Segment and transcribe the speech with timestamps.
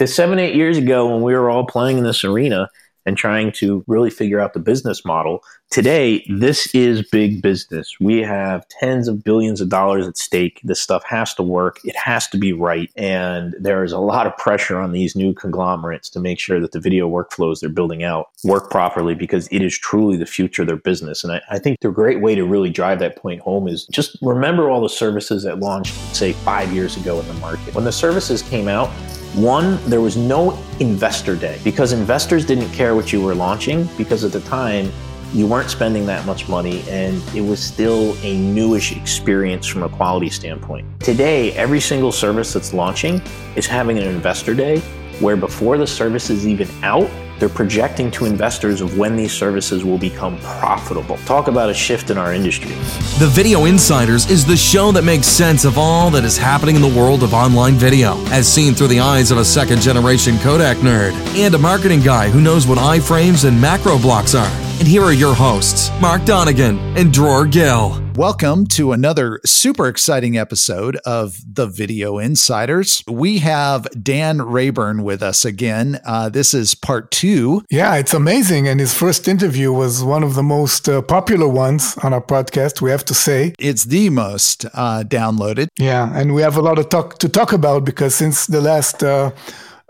[0.00, 2.70] to seven, eight years ago when we were all playing in this arena
[3.04, 5.44] and trying to really figure out the business model.
[5.70, 7.94] Today, this is big business.
[8.00, 10.58] We have tens of billions of dollars at stake.
[10.64, 11.80] This stuff has to work.
[11.84, 12.90] It has to be right.
[12.96, 16.72] And there is a lot of pressure on these new conglomerates to make sure that
[16.72, 20.68] the video workflows they're building out work properly because it is truly the future of
[20.68, 21.24] their business.
[21.24, 24.16] And I, I think the great way to really drive that point home is just
[24.22, 27.74] remember all the services that launched, say, five years ago in the market.
[27.74, 28.90] When the services came out,
[29.34, 34.24] one, there was no investor day because investors didn't care what you were launching because
[34.24, 34.90] at the time
[35.32, 39.88] you weren't spending that much money and it was still a newish experience from a
[39.88, 40.84] quality standpoint.
[41.00, 43.22] Today, every single service that's launching
[43.54, 44.80] is having an investor day
[45.20, 47.08] where before the service is even out,
[47.40, 51.16] they're projecting to investors of when these services will become profitable.
[51.18, 52.70] Talk about a shift in our industry.
[53.18, 56.82] The Video Insiders is the show that makes sense of all that is happening in
[56.82, 60.76] the world of online video, as seen through the eyes of a second generation codec
[60.76, 64.52] nerd and a marketing guy who knows what iframes and macro blocks are.
[64.78, 68.09] And here are your hosts, Mark Donnigan and Dror Gill.
[68.20, 73.02] Welcome to another super exciting episode of the Video Insiders.
[73.08, 75.98] We have Dan Rayburn with us again.
[76.04, 77.64] Uh, this is part two.
[77.70, 78.68] Yeah, it's amazing.
[78.68, 82.82] And his first interview was one of the most uh, popular ones on our podcast,
[82.82, 83.54] we have to say.
[83.58, 85.68] It's the most uh, downloaded.
[85.78, 89.02] Yeah, and we have a lot of talk to talk about because since the last
[89.02, 89.30] uh,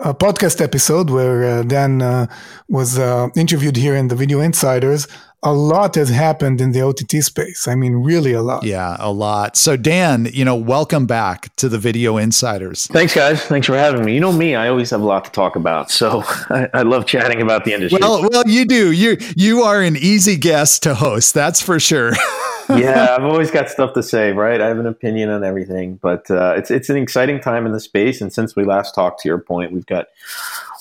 [0.01, 2.27] uh, podcast episode where uh, Dan uh,
[2.69, 5.07] was uh, interviewed here in the Video Insiders,
[5.43, 7.67] a lot has happened in the OTT space.
[7.67, 8.63] I mean, really a lot.
[8.63, 9.57] Yeah, a lot.
[9.57, 12.87] So, Dan, you know, welcome back to the Video Insiders.
[12.89, 13.43] Thanks, guys.
[13.45, 14.15] Thanks for having me.
[14.15, 17.07] You know me; I always have a lot to talk about, so I, I love
[17.07, 17.99] chatting about the industry.
[18.01, 18.93] Well, well, you do.
[18.93, 21.33] You you are an easy guest to host.
[21.33, 22.13] That's for sure.
[22.69, 24.61] yeah, I've always got stuff to say, right?
[24.61, 27.81] I have an opinion on everything, but uh, it's it's an exciting time in the
[27.81, 28.21] space.
[28.21, 30.09] And since we last talked, to your point, we've got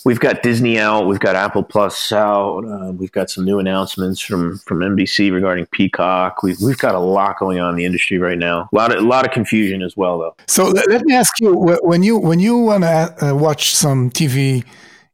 [0.05, 4.19] we've got Disney out, we've got Apple Plus out, uh, we've got some new announcements
[4.19, 6.44] from from NBC regarding Peacock.
[6.44, 8.69] We've we've got a lot going on in the industry right now.
[8.72, 10.35] A lot of a lot of confusion as well, though.
[10.47, 14.66] So let me ask you: when you when you want to uh, watch some TV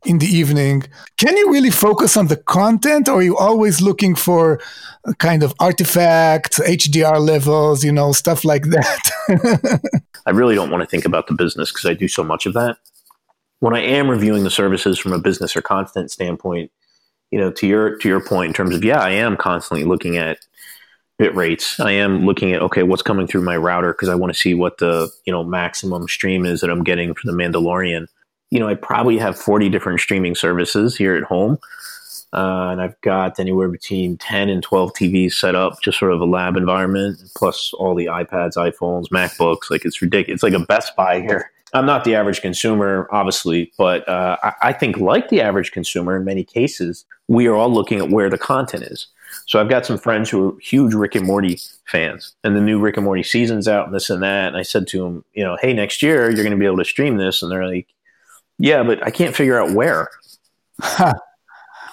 [0.05, 0.83] in the evening,
[1.17, 4.59] can you really focus on the content, or are you always looking for
[5.17, 9.81] kind of artifacts, HDR levels, you know, stuff like that?
[10.27, 12.53] I really don't want to think about the business because I do so much of
[12.53, 12.77] that
[13.59, 16.71] when I am reviewing the services from a business or content standpoint,
[17.31, 20.17] you know, to your to your point in terms of yeah, I am constantly looking
[20.17, 20.39] at
[21.17, 21.79] bit rates.
[21.79, 24.53] I am looking at okay, what's coming through my router because I want to see
[24.53, 28.07] what the you know maximum stream is that I'm getting for the Mandalorian.
[28.51, 31.57] You know, I probably have 40 different streaming services here at home.
[32.33, 36.19] Uh, and I've got anywhere between 10 and 12 TVs set up, just sort of
[36.19, 39.69] a lab environment, plus all the iPads, iPhones, MacBooks.
[39.69, 40.35] Like it's ridiculous.
[40.35, 41.51] It's like a Best Buy here.
[41.75, 46.15] I'm not the average consumer, obviously, but uh, I, I, think, like the average consumer,
[46.15, 49.07] in many cases, we are all looking at where the content is.
[49.45, 52.79] So I've got some friends who are huge Rick and Morty fans, and the new
[52.79, 54.47] Rick and Morty season's out, and this and that.
[54.47, 56.77] And I said to them, you know, hey, next year you're going to be able
[56.77, 57.87] to stream this, and they're like,
[58.57, 60.09] yeah, but I can't figure out where.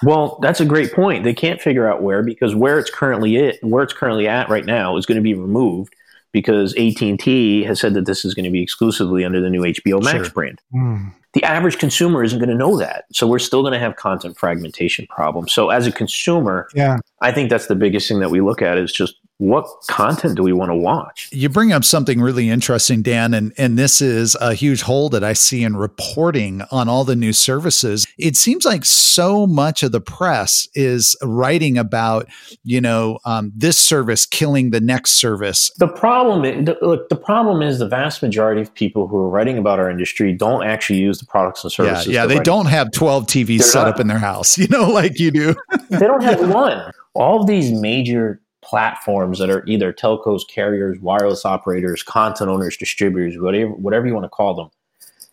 [0.03, 1.25] well, that's a great point.
[1.25, 4.65] They can't figure out where because where it's currently it, where it's currently at right
[4.65, 5.93] now, is going to be removed
[6.33, 10.03] because AT&T has said that this is going to be exclusively under the new HBO
[10.03, 10.29] Max sure.
[10.31, 10.59] brand.
[10.73, 11.13] Mm.
[11.33, 13.05] The average consumer isn't going to know that.
[13.13, 15.53] So we're still going to have content fragmentation problems.
[15.53, 16.97] So as a consumer, yeah.
[17.21, 20.43] I think that's the biggest thing that we look at is just what content do
[20.43, 21.29] we want to watch?
[21.31, 25.23] You bring up something really interesting, Dan, and, and this is a huge hole that
[25.23, 28.05] I see in reporting on all the new services.
[28.17, 32.27] It seems like so much of the press is writing about,
[32.63, 35.71] you know, um, this service killing the next service.
[35.77, 39.29] The problem, is, the, look, the problem is the vast majority of people who are
[39.29, 42.07] writing about our industry don't actually use the products and services.
[42.07, 44.67] Yeah, yeah they don't have 12 TVs They're set not, up in their house, you
[44.67, 45.55] know, like you do.
[45.89, 46.91] they don't have one.
[47.15, 53.39] All of these major platforms that are either telcos, carriers, wireless operators, content owners, distributors,
[53.39, 54.69] whatever whatever you want to call them.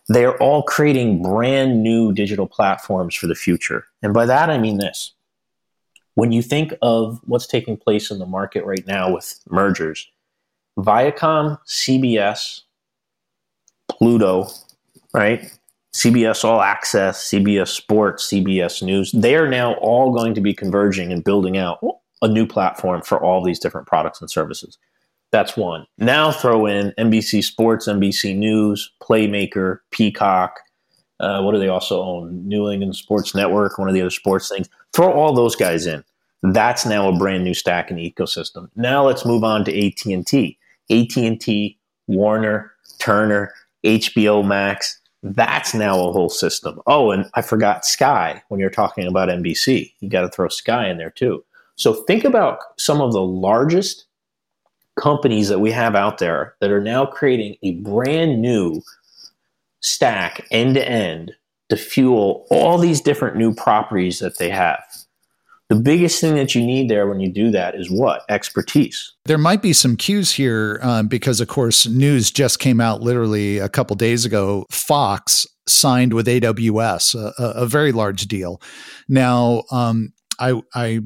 [0.09, 3.85] They are all creating brand new digital platforms for the future.
[4.01, 5.13] And by that I mean this.
[6.15, 10.09] When you think of what's taking place in the market right now with mergers,
[10.77, 12.61] Viacom, CBS,
[13.89, 14.49] Pluto,
[15.13, 15.51] right?
[15.93, 21.11] CBS All Access, CBS Sports, CBS News, they are now all going to be converging
[21.11, 21.79] and building out
[22.21, 24.77] a new platform for all these different products and services.
[25.31, 25.85] That's one.
[25.97, 30.59] Now throw in NBC Sports, NBC News, Playmaker, Peacock.
[31.19, 32.47] Uh, what do they also own?
[32.47, 34.67] New England Sports Network, one of the other sports things.
[34.93, 36.03] Throw all those guys in.
[36.43, 38.69] That's now a brand new stack the ecosystem.
[38.75, 40.57] Now let's move on to AT&T.
[40.89, 41.77] AT&T,
[42.07, 43.53] Warner, Turner,
[43.83, 46.81] HBO Max, That's now a whole system.
[46.87, 49.93] Oh, and I forgot Sky when you're talking about NBC.
[49.99, 51.43] You got to throw Sky in there too.
[51.81, 54.05] So think about some of the largest
[54.99, 58.81] companies that we have out there that are now creating a brand new
[59.81, 61.31] stack end to end
[61.69, 64.83] to fuel all these different new properties that they have.
[65.69, 68.25] The biggest thing that you need there when you do that is what?
[68.29, 69.13] Expertise.
[69.25, 73.57] There might be some cues here um, because, of course, news just came out literally
[73.57, 74.65] a couple days ago.
[74.69, 78.61] Fox signed with AWS, a, a very large deal.
[79.07, 80.99] Now, um, I, I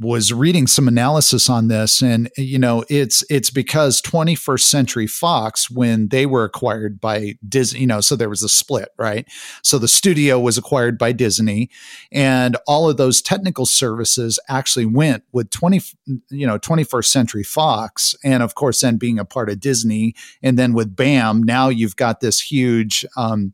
[0.00, 5.70] was reading some analysis on this and you know it's it's because 21st century fox
[5.70, 9.26] when they were acquired by disney you know so there was a split right?
[9.62, 11.68] So the studio was acquired by disney
[12.10, 15.82] and all of those technical services actually went with 20
[16.30, 20.58] you know 21st century fox and of course then being a part of disney and
[20.58, 23.52] then with bam now you've got this huge um,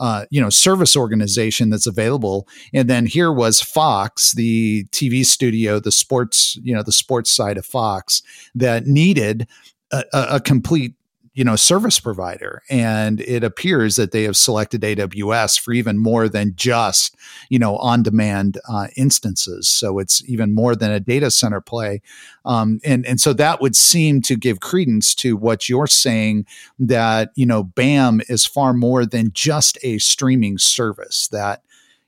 [0.00, 2.48] uh, you know service organization that's available.
[2.74, 7.58] And then here was fox the tv studio the sports you know the sports side
[7.58, 8.22] of fox
[8.54, 9.46] that needed
[9.92, 10.94] a, a complete
[11.34, 12.62] you know service provider.
[12.68, 17.14] And it appears that they have selected aws for even more than just
[17.48, 19.68] you know on demand uh, instances.
[19.68, 22.02] So it's even more than a data center play.
[22.44, 26.46] Um, and and so that would seem to give credence to what you're saying
[26.78, 31.62] that you know bam is far more than just a streaming service that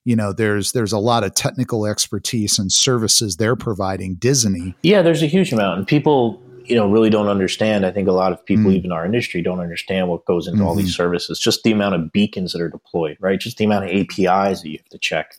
[0.04, 4.16] you know there's there's a lot of technical expertise and services they're providing.
[4.16, 4.74] Disney.
[4.82, 5.78] Yeah there's a huge amount.
[5.78, 7.84] And people you know really don't understand.
[7.84, 8.76] I think a lot of people, mm.
[8.76, 10.68] even our industry, don't understand what goes into mm-hmm.
[10.68, 11.02] all these mm-hmm.
[11.02, 11.38] services.
[11.38, 13.38] Just the amount of beacons that are deployed, right?
[13.38, 15.34] Just the amount of APIs that you have to check,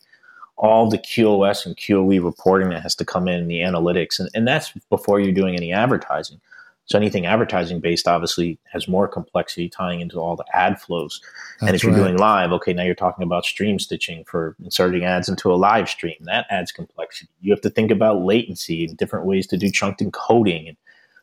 [0.56, 4.46] all the QoS and QoE reporting that has to come in, the analytics, and, and
[4.46, 6.40] that's before you're doing any advertising.
[6.86, 11.20] So anything advertising based obviously has more complexity tying into all the ad flows.
[11.60, 11.98] That's and if you're right.
[11.98, 15.88] doing live, okay, now you're talking about stream stitching for inserting ads into a live
[15.88, 16.16] stream.
[16.20, 17.30] That adds complexity.
[17.40, 20.76] You have to think about latency and different ways to do chunked encoding and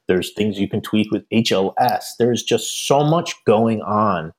[0.07, 2.15] there's things you can tweak with HLS.
[2.17, 4.33] There's just so much going on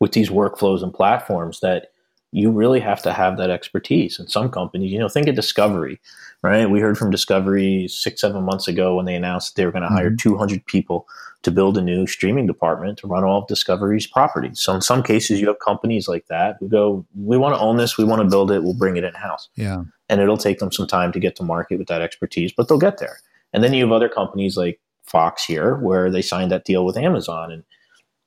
[0.00, 1.92] with these workflows and platforms that
[2.30, 4.18] you really have to have that expertise.
[4.18, 5.98] And some companies, you know, think of Discovery,
[6.42, 6.68] right?
[6.68, 9.88] We heard from Discovery six, seven months ago when they announced they were going to
[9.88, 10.28] hire mm-hmm.
[10.28, 11.06] 200 people
[11.42, 14.60] to build a new streaming department to run all of Discovery's properties.
[14.60, 17.76] So in some cases, you have companies like that who go, we want to own
[17.76, 19.48] this, we want to build it, we'll bring it in house.
[19.54, 19.84] Yeah.
[20.10, 22.78] And it'll take them some time to get to market with that expertise, but they'll
[22.78, 23.20] get there.
[23.52, 26.96] And then you have other companies like Fox here where they signed that deal with
[26.96, 27.50] Amazon.
[27.50, 27.64] And,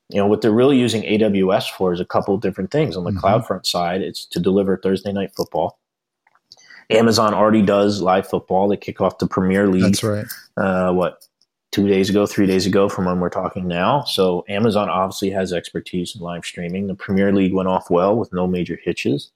[0.10, 2.98] you know, what they're really using AWS for is a couple of different things.
[2.98, 3.26] On the mm-hmm.
[3.26, 5.80] CloudFront side, it's to deliver Thursday night football.
[6.90, 8.68] Amazon already does live football.
[8.68, 9.84] They kick off the Premier League.
[9.84, 10.26] That's right.
[10.58, 11.26] Uh, what,
[11.72, 14.04] two days ago, three days ago from when we're talking now.
[14.04, 16.88] So Amazon obviously has expertise in live streaming.
[16.88, 19.32] The Premier League went off well with no major hitches.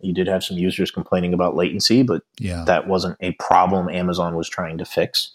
[0.00, 2.64] You did have some users complaining about latency, but yeah.
[2.66, 5.32] that wasn't a problem Amazon was trying to fix.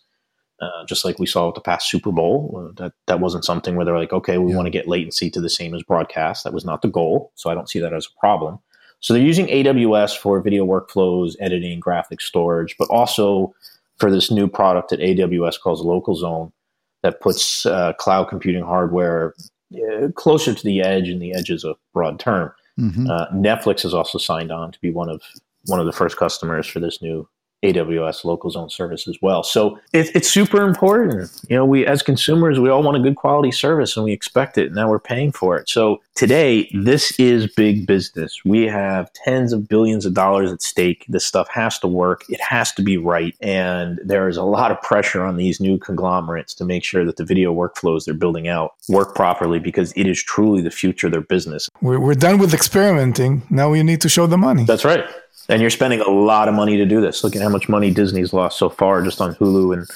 [0.62, 3.76] Uh, just like we saw with the past Super Bowl, uh, that that wasn't something
[3.76, 4.56] where they're like, okay, we yeah.
[4.56, 6.44] want to get latency to the same as broadcast.
[6.44, 8.60] That was not the goal, so I don't see that as a problem.
[9.02, 13.54] So they're using AWS for video workflows, editing, graphic storage, but also
[13.98, 16.54] for this new product that AWS calls Local Zone
[17.02, 19.34] that puts uh, cloud computing hardware
[19.76, 22.54] uh, closer to the edge, and the edge is a broad term.
[22.80, 23.10] Mm-hmm.
[23.10, 25.22] Uh, Netflix has also signed on to be one of
[25.66, 27.28] one of the first customers for this new
[27.64, 29.44] AWS local zone service as well.
[29.44, 31.32] So it, it's super important.
[31.50, 34.58] You know, we as consumers, we all want a good quality service and we expect
[34.58, 34.68] it.
[34.68, 35.70] And now we're paying for it.
[35.70, 38.40] So today, this is big business.
[38.44, 41.06] We have tens of billions of dollars at stake.
[41.08, 42.24] This stuff has to work.
[42.30, 43.36] It has to be right.
[43.42, 47.16] And there is a lot of pressure on these new conglomerates to make sure that
[47.16, 51.14] the video workflows they're building out work properly because it is truly the future of
[51.14, 51.70] their business.
[51.82, 53.44] We're, we're done with experimenting.
[53.50, 54.66] Now we need to show the money.
[54.66, 55.06] That's right
[55.50, 57.24] and you're spending a lot of money to do this.
[57.24, 59.88] Look at how much money Disney's lost so far just on Hulu and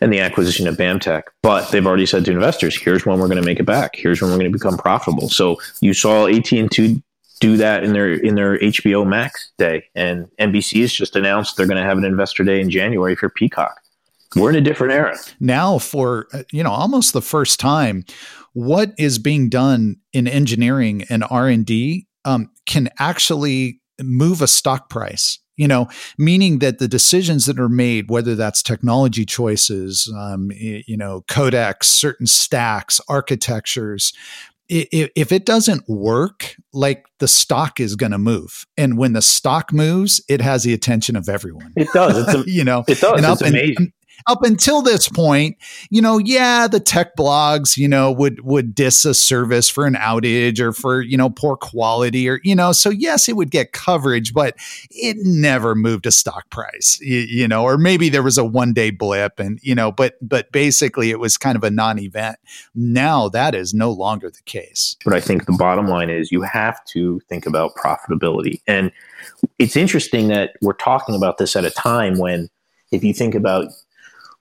[0.00, 1.22] and the acquisition of BAMTech.
[1.42, 3.96] But they've already said to investors, here's when we're going to make it back.
[3.96, 5.28] Here's when we're going to become profitable.
[5.28, 7.02] So you saw AT&T
[7.40, 11.66] do that in their in their HBO Max day, and NBC has just announced they're
[11.66, 13.80] going to have an investor day in January for Peacock.
[14.36, 15.78] We're in a different era now.
[15.78, 18.04] For you know, almost the first time,
[18.52, 24.46] what is being done in engineering and R and D um, can actually move a
[24.46, 30.12] stock price you know meaning that the decisions that are made whether that's technology choices
[30.16, 34.12] um, you know codecs certain stacks architectures
[34.70, 38.66] if it doesn't work like the stock is going to move.
[38.76, 41.72] And when the stock moves it has the attention of everyone.
[41.76, 42.18] It does.
[42.18, 42.84] It's a, you know?
[42.86, 43.16] It does.
[43.16, 43.92] And it's amazing
[44.26, 45.56] up until this point,
[45.90, 49.94] you know, yeah, the tech blogs, you know, would would diss a service for an
[49.94, 53.72] outage or for, you know, poor quality or, you know, so yes, it would get
[53.72, 54.54] coverage, but
[54.90, 58.72] it never moved a stock price, you, you know, or maybe there was a one
[58.72, 62.38] day blip and, you know, but but basically it was kind of a non-event.
[62.74, 64.96] Now that is no longer the case.
[65.04, 68.60] But I think the bottom line is you have to think about profitability.
[68.66, 68.90] And
[69.58, 72.48] it's interesting that we're talking about this at a time when
[72.90, 73.66] if you think about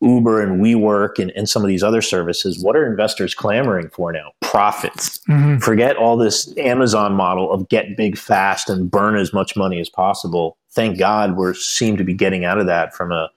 [0.02, 4.12] Uber and WeWork and, and some of these other services, what are investors clamoring for
[4.12, 4.32] now?
[4.42, 5.18] Profits.
[5.30, 5.58] Mm-hmm.
[5.58, 9.90] Forget all this Amazon model of get big fast and burn as much money as
[9.90, 10.58] possible.
[10.72, 13.30] Thank God we seem to be getting out of that from a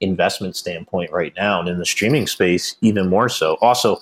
[0.00, 3.56] investment standpoint right now, and in the streaming space even more so.
[3.60, 3.98] Also,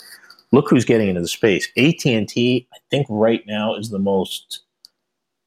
[0.52, 1.68] look who's getting into the space.
[1.76, 4.60] AT and T, I think right now is the most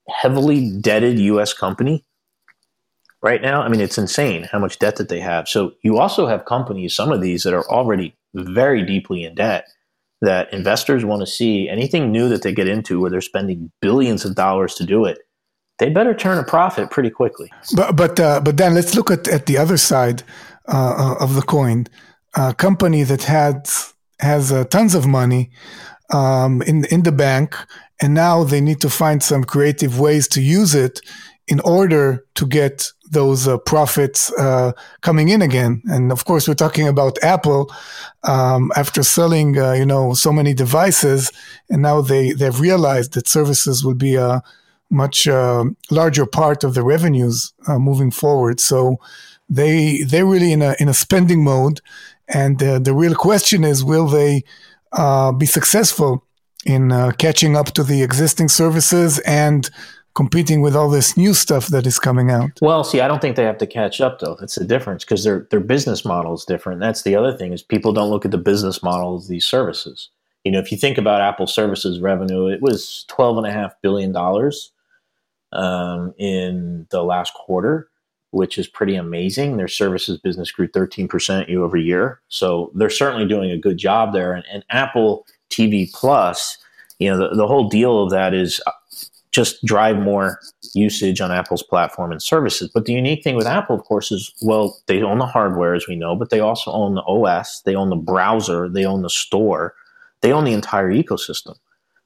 [0.07, 1.53] heavily debted U.S.
[1.53, 2.03] company
[3.21, 3.61] right now.
[3.61, 5.47] I mean, it's insane how much debt that they have.
[5.47, 9.67] So you also have companies, some of these that are already very deeply in debt
[10.21, 14.25] that investors want to see anything new that they get into where they're spending billions
[14.25, 15.19] of dollars to do it.
[15.79, 17.51] They better turn a profit pretty quickly.
[17.73, 20.23] But but uh, but then let's look at, at the other side
[20.67, 21.87] uh, of the coin.
[22.35, 23.69] A company that had
[24.19, 25.51] has uh, tons of money
[26.13, 27.55] um, in in the bank,
[28.01, 30.99] and now they need to find some creative ways to use it
[31.49, 35.81] in order to get those uh, profits uh, coming in again.
[35.85, 37.73] And of course, we're talking about Apple
[38.23, 41.31] um, after selling, uh, you know, so many devices,
[41.69, 44.41] and now they they've realized that services will be a
[44.91, 48.59] much uh, larger part of the revenues uh, moving forward.
[48.59, 48.97] So
[49.49, 51.81] they they're really in a in a spending mode,
[52.27, 54.43] and uh, the real question is, will they
[55.37, 56.23] be successful
[56.65, 59.69] in catching up to the existing services and
[60.15, 62.51] competing with all this new stuff that is coming out.
[62.61, 64.35] Well, see, I don't think they have to catch up though.
[64.39, 66.79] That's the difference because their their business model is different.
[66.79, 70.09] That's the other thing is people don't look at the business model of these services.
[70.43, 73.73] You know, if you think about Apple services revenue, it was twelve and a half
[73.81, 74.71] billion dollars
[75.51, 77.89] um, in the last quarter,
[78.31, 79.57] which is pretty amazing.
[79.57, 83.77] Their services business grew thirteen percent year over year, so they're certainly doing a good
[83.77, 84.33] job there.
[84.33, 86.57] And, and Apple TV Plus,
[86.99, 88.61] you know, the, the whole deal of that is
[89.31, 90.39] just drive more
[90.73, 92.69] usage on Apple's platform and services.
[92.73, 95.87] But the unique thing with Apple, of course, is well, they own the hardware, as
[95.87, 99.09] we know, but they also own the OS, they own the browser, they own the
[99.09, 99.75] store,
[100.21, 101.55] they own the entire ecosystem.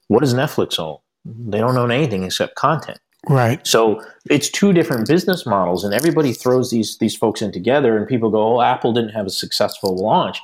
[0.08, 0.98] What does Netflix own?
[1.24, 2.98] They don't own anything except content.
[3.28, 3.66] Right.
[3.66, 8.06] So it's two different business models, and everybody throws these these folks in together, and
[8.06, 10.40] people go, "Oh, Apple didn't have a successful launch."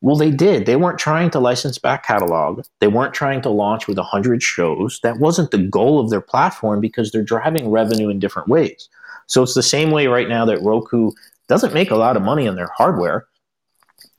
[0.00, 0.66] Well, they did.
[0.66, 2.64] They weren't trying to license back catalog.
[2.78, 5.00] They weren't trying to launch with 100 shows.
[5.02, 8.88] That wasn't the goal of their platform because they're driving revenue in different ways.
[9.26, 11.10] So it's the same way right now that Roku
[11.48, 13.26] doesn't make a lot of money on their hardware.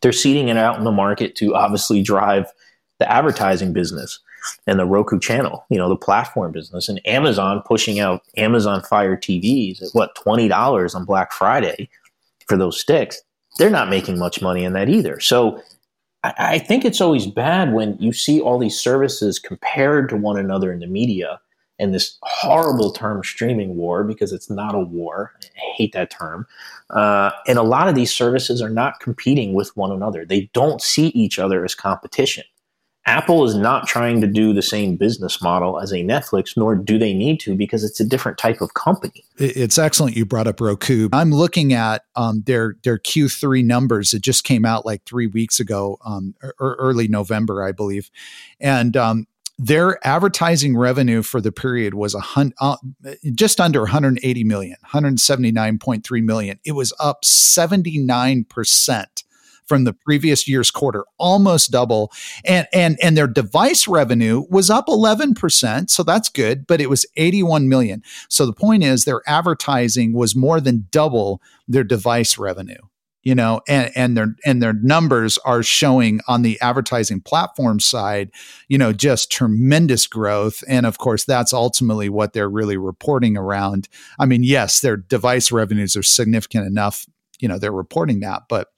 [0.01, 2.51] They're seeding it out in the market to obviously drive
[3.00, 4.19] the advertising business
[4.67, 9.15] and the Roku channel, you know, the platform business and Amazon pushing out Amazon Fire
[9.15, 11.89] TVs at what, $20 on Black Friday
[12.48, 13.21] for those sticks
[13.59, 15.19] they're not making much money in that either.
[15.19, 15.61] So
[16.23, 20.39] I, I think it's always bad when you see all these services compared to one
[20.39, 21.39] another in the media
[21.77, 25.33] and this horrible term streaming war because it's not a war.
[25.43, 26.47] I hate that term.
[26.89, 30.25] Uh, and a lot of these services are not competing with one another.
[30.25, 32.45] They don't see each other as competition.
[33.05, 36.99] Apple is not trying to do the same business model as a Netflix, nor do
[36.99, 39.25] they need to because it's a different type of company.
[39.37, 41.09] It's excellent you brought up Roku.
[41.11, 44.13] I'm looking at um, their their Q3 numbers.
[44.13, 48.11] It just came out like three weeks ago, um, early November, I believe,
[48.59, 49.27] and um,
[49.57, 52.77] their advertising revenue for the period was a hun- uh,
[53.33, 56.59] just under 180 million, 179.3 million.
[56.63, 59.23] It was up 79 percent
[59.69, 62.11] from the previous year's quarter, almost double.
[62.43, 67.05] And and and their device revenue was up 11%, so that's good, but it was
[67.15, 68.03] 81 million.
[68.27, 72.81] So the point is their advertising was more than double their device revenue
[73.23, 78.31] you know and and their and their numbers are showing on the advertising platform side
[78.67, 83.88] you know just tremendous growth and of course that's ultimately what they're really reporting around
[84.19, 87.05] i mean yes their device revenues are significant enough
[87.39, 88.69] you know they're reporting that but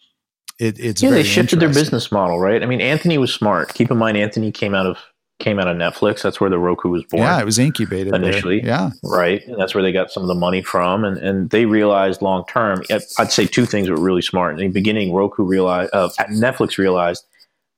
[0.61, 1.09] it, it's yeah.
[1.09, 2.61] They shifted their business model, right?
[2.61, 3.73] I mean, Anthony was smart.
[3.73, 4.97] Keep in mind, Anthony came out of
[5.39, 6.21] came out of Netflix.
[6.21, 7.23] That's where the Roku was born.
[7.23, 8.61] Yeah, it was incubated initially.
[8.61, 8.69] There.
[8.69, 9.45] Yeah, right.
[9.47, 11.03] And that's where they got some of the money from.
[11.03, 12.83] And and they realized long term.
[12.91, 14.59] I'd say two things were really smart.
[14.59, 17.25] In the beginning, Roku realized, uh, Netflix realized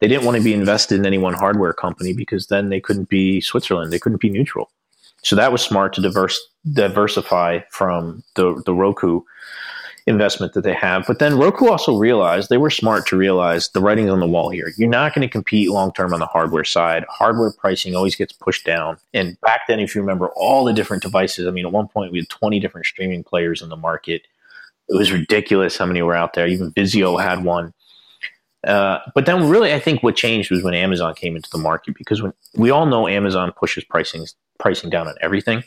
[0.01, 3.07] they didn't want to be invested in any one hardware company because then they couldn't
[3.07, 3.93] be Switzerland.
[3.93, 4.69] They couldn't be neutral.
[5.23, 6.37] So that was smart to diverse
[6.73, 9.21] diversify from the the Roku
[10.05, 11.05] investment that they have.
[11.07, 14.49] But then Roku also realized they were smart to realize the writing's on the wall
[14.49, 14.71] here.
[14.77, 17.05] You're not going to compete long term on the hardware side.
[17.09, 18.97] Hardware pricing always gets pushed down.
[19.13, 22.11] And back then, if you remember all the different devices, I mean, at one point
[22.11, 24.23] we had 20 different streaming players in the market.
[24.89, 26.47] It was ridiculous how many were out there.
[26.47, 27.73] Even Vizio had one.
[28.65, 31.95] Uh, but then, really, I think what changed was when Amazon came into the market
[31.97, 34.25] because when we all know Amazon pushes pricing
[34.59, 35.63] pricing down on everything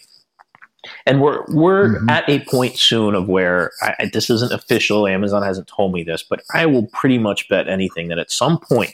[1.07, 2.09] and we're we're mm-hmm.
[2.11, 5.07] at a point soon of where I, this isn't official.
[5.07, 8.59] Amazon hasn't told me this, but I will pretty much bet anything that at some
[8.59, 8.93] point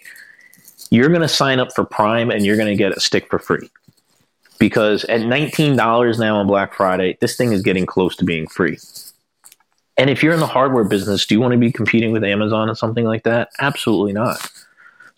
[0.91, 3.39] you're going to sign up for Prime and you're going to get a stick for
[3.39, 3.71] free.
[4.59, 8.79] Because at $19 now on Black Friday, this thing is getting close to being free.
[9.97, 12.69] And if you're in the hardware business, do you want to be competing with Amazon
[12.69, 13.51] and something like that?
[13.59, 14.51] Absolutely not.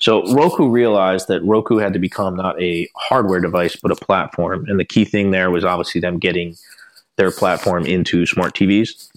[0.04, 4.66] So Roku realized that Roku had to become not a hardware device, but a platform.
[4.68, 6.56] And the key thing there was obviously them getting
[7.16, 9.08] their platform into smart TVs,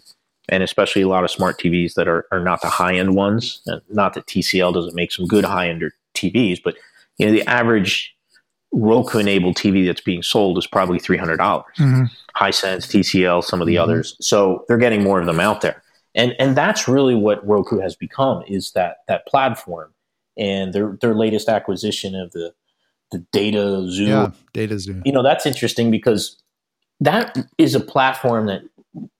[0.47, 3.61] and especially a lot of smart TVs that are, are not the high end ones.
[3.89, 5.83] Not that TCL doesn't make some good high end
[6.15, 6.75] TVs, but
[7.17, 8.15] you know the average
[8.71, 11.65] Roku enabled TV that's being sold is probably three hundred dollars.
[11.79, 12.03] Mm-hmm.
[12.41, 13.83] Hisense, TCL, some of the mm-hmm.
[13.83, 14.15] others.
[14.21, 15.83] So they're getting more of them out there,
[16.15, 19.91] and and that's really what Roku has become is that that platform
[20.37, 22.53] and their their latest acquisition of the
[23.11, 24.07] the dataxu.
[24.07, 25.01] Yeah, dataxu.
[25.05, 26.41] You know, that's interesting because
[26.99, 28.61] that is a platform that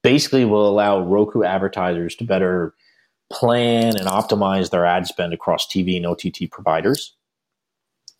[0.03, 2.73] basically will allow Roku advertisers to better
[3.31, 7.15] plan and optimize their ad spend across TV and OTT providers.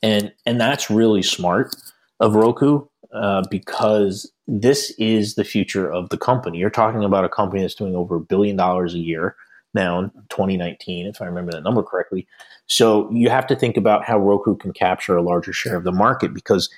[0.04, 1.76] And and that's really smart
[2.20, 6.60] of Roku uh, because this is the future of the company.
[6.60, 9.36] You're talking about a company that's doing over a billion dollars a year
[9.74, 12.28] now in 2019, if I remember that number correctly.
[12.68, 15.92] So you have to think about how Roku can capture a larger share of the
[15.92, 16.70] market because,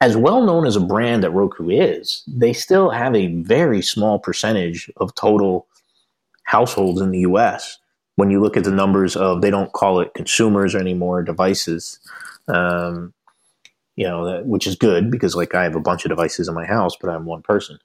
[0.00, 4.18] as well known as a brand that Roku is, they still have a very small
[4.18, 5.66] percentage of total
[6.44, 7.78] households in the US.
[8.16, 12.00] When you look at the numbers of, they don't call it consumers anymore, devices.
[12.48, 13.14] Um,
[13.96, 16.64] you know, which is good because like I have a bunch of devices in my
[16.64, 17.78] house, but I'm one person.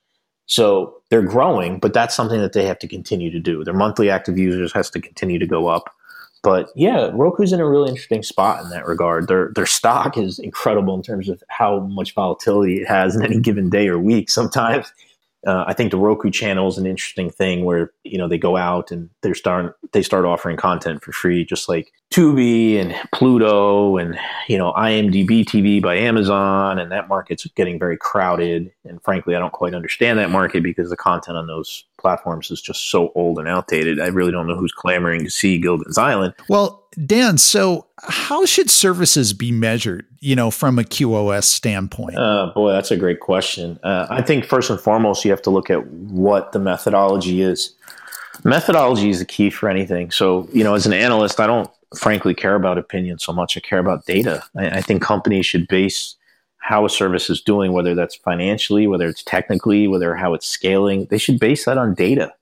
[0.47, 3.63] So they're growing, but that's something that they have to continue to do.
[3.63, 5.89] Their monthly active users has to continue to go up.
[6.43, 9.27] But yeah, Roku's in a really interesting spot in that regard.
[9.27, 13.39] Their their stock is incredible in terms of how much volatility it has in any
[13.39, 14.29] given day or week.
[14.29, 14.91] Sometimes
[15.45, 18.57] uh, I think the Roku channel is an interesting thing where you know they go
[18.57, 23.97] out and they start they start offering content for free, just like Tubi and Pluto
[23.97, 28.71] and you know IMDb TV by Amazon, and that market's getting very crowded.
[28.85, 32.61] And frankly, I don't quite understand that market because the content on those platforms is
[32.61, 33.99] just so old and outdated.
[33.99, 36.35] I really don't know who's clamoring to see Gilligan's Island.
[36.47, 42.15] Well, Dan, so how should services be measured, you know, from a QoS standpoint?
[42.15, 43.79] Uh, boy, that's a great question.
[43.81, 47.73] Uh, I think first and foremost, you have to look at what the methodology is.
[48.43, 50.11] Methodology is the key for anything.
[50.11, 53.57] So, you know, as an analyst, I don't frankly care about opinion so much.
[53.57, 54.43] I care about data.
[54.55, 56.15] I, I think companies should base
[56.65, 61.05] how a service is doing, whether that's financially, whether it's technically, whether how it's scaling.
[61.11, 62.33] They should base that on data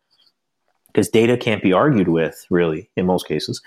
[0.87, 3.61] because data can't be argued with, really, in most cases.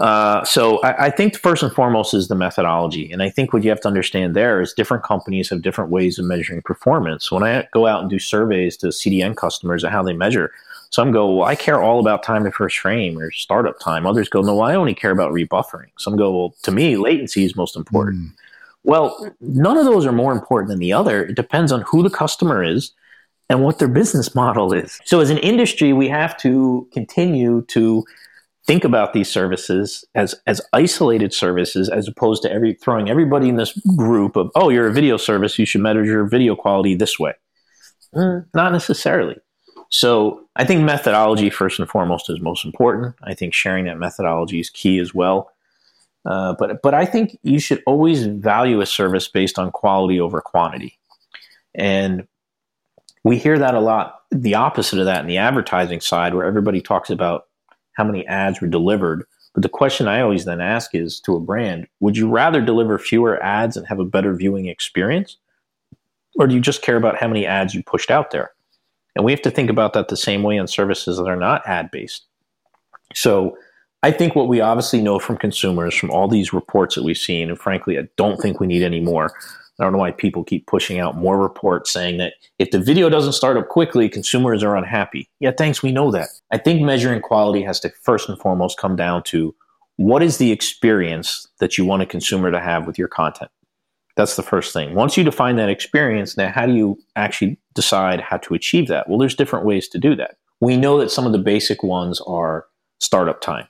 [0.00, 3.64] Uh, so I, I, think first and foremost is the methodology, and I think what
[3.64, 7.32] you have to understand there is different companies have different ways of measuring performance.
[7.32, 10.52] When I go out and do surveys to CDN customers of how they measure,
[10.90, 14.28] some go, "Well, I care all about time to first frame or startup time." Others
[14.28, 17.74] go, "No, I only care about rebuffering." Some go, "Well, to me, latency is most
[17.74, 18.30] important." Mm.
[18.84, 21.24] Well, none of those are more important than the other.
[21.24, 22.92] It depends on who the customer is
[23.48, 25.00] and what their business model is.
[25.04, 28.04] So, as an industry, we have to continue to
[28.66, 33.56] think about these services as as isolated services as opposed to every throwing everybody in
[33.56, 37.18] this group of oh you're a video service you should measure your video quality this
[37.18, 37.34] way
[38.14, 39.36] mm, not necessarily
[39.90, 44.60] so i think methodology first and foremost is most important i think sharing that methodology
[44.60, 45.50] is key as well
[46.26, 50.40] uh, but but i think you should always value a service based on quality over
[50.40, 50.98] quantity
[51.74, 52.26] and
[53.24, 56.80] we hear that a lot the opposite of that in the advertising side where everybody
[56.80, 57.46] talks about
[57.94, 59.24] how many ads were delivered.
[59.54, 62.98] But the question I always then ask is to a brand, would you rather deliver
[62.98, 65.36] fewer ads and have a better viewing experience?
[66.36, 68.50] Or do you just care about how many ads you pushed out there?
[69.14, 71.64] And we have to think about that the same way on services that are not
[71.66, 72.24] ad based.
[73.14, 73.56] So
[74.04, 77.48] I think what we obviously know from consumers, from all these reports that we've seen,
[77.48, 79.32] and frankly, I don't think we need any more,
[79.80, 83.08] I don't know why people keep pushing out more reports saying that if the video
[83.08, 85.30] doesn't start up quickly, consumers are unhappy.
[85.40, 86.28] Yeah, thanks, we know that.
[86.50, 89.54] I think measuring quality has to first and foremost come down to
[89.96, 93.50] what is the experience that you want a consumer to have with your content?
[94.16, 94.94] That's the first thing.
[94.94, 99.08] Once you define that experience, now how do you actually decide how to achieve that?
[99.08, 100.36] Well, there's different ways to do that.
[100.60, 102.66] We know that some of the basic ones are
[103.00, 103.66] startup time.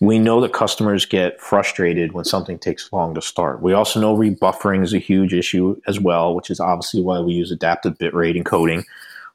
[0.00, 3.60] We know that customers get frustrated when something takes long to start.
[3.60, 7.34] We also know rebuffering is a huge issue as well, which is obviously why we
[7.34, 8.84] use adaptive bitrate encoding,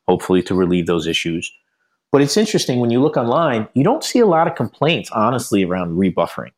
[0.07, 1.51] hopefully to relieve those issues.
[2.11, 5.63] But it's interesting when you look online, you don't see a lot of complaints, honestly,
[5.63, 6.53] around rebuffering.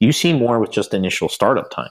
[0.00, 1.90] You see more with just initial startup time.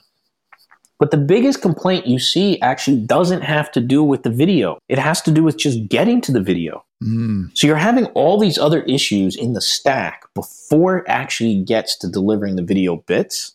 [1.00, 4.78] But the biggest complaint you see actually doesn't have to do with the video.
[4.88, 6.85] It has to do with just getting to the video.
[7.02, 7.56] Mm.
[7.56, 12.08] So you're having all these other issues in the stack before it actually gets to
[12.08, 13.54] delivering the video bits.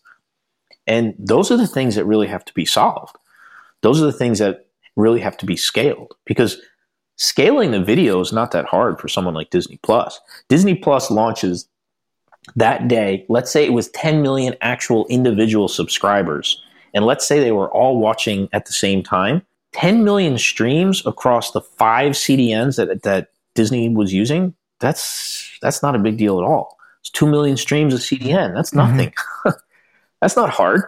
[0.86, 3.16] And those are the things that really have to be solved.
[3.82, 6.60] Those are the things that really have to be scaled because
[7.16, 10.20] scaling the video is not that hard for someone like Disney Plus.
[10.48, 11.68] Disney Plus launches
[12.56, 13.24] that day.
[13.28, 16.62] Let's say it was 10 million actual individual subscribers
[16.94, 21.52] and let's say they were all watching at the same time, 10 million streams across
[21.52, 26.44] the five CDNs that, that Disney was using, that's that's not a big deal at
[26.44, 26.76] all.
[27.00, 28.54] It's 2 million streams of CDN.
[28.54, 28.78] That's mm-hmm.
[28.78, 29.10] nothing.
[29.10, 29.50] Mm-hmm.
[30.20, 30.82] that's not hard.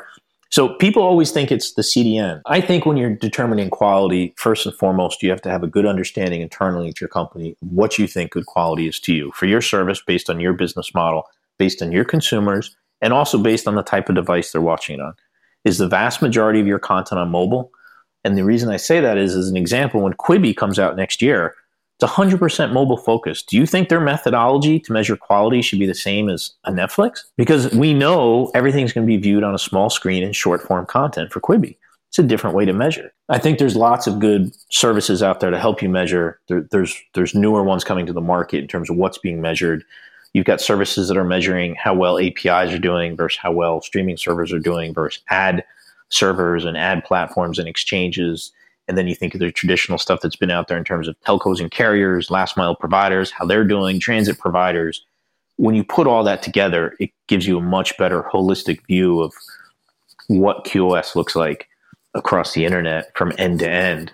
[0.50, 2.40] So people always think it's the CDN.
[2.46, 5.84] I think when you're determining quality, first and foremost, you have to have a good
[5.84, 9.60] understanding internally at your company what you think good quality is to you for your
[9.60, 11.24] service based on your business model,
[11.58, 15.02] based on your consumers, and also based on the type of device they're watching it
[15.02, 15.14] on
[15.64, 17.72] is the vast majority of your content on mobile.
[18.22, 21.20] And the reason I say that is, as an example, when Quibi comes out next
[21.20, 21.54] year,
[22.04, 23.48] it's 100% mobile focused.
[23.48, 27.24] Do you think their methodology to measure quality should be the same as a Netflix?
[27.36, 30.86] Because we know everything's going to be viewed on a small screen in short form
[30.86, 31.76] content for Quibi.
[32.08, 33.12] It's a different way to measure.
[33.28, 36.38] I think there's lots of good services out there to help you measure.
[36.46, 39.84] There, there's there's newer ones coming to the market in terms of what's being measured.
[40.32, 44.16] You've got services that are measuring how well APIs are doing versus how well streaming
[44.16, 45.64] servers are doing versus ad
[46.08, 48.52] servers and ad platforms and exchanges.
[48.86, 51.18] And then you think of the traditional stuff that's been out there in terms of
[51.20, 55.04] telcos and carriers, last mile providers, how they're doing, transit providers.
[55.56, 59.32] When you put all that together, it gives you a much better holistic view of
[60.26, 61.68] what QoS looks like
[62.14, 64.12] across the internet from end to end,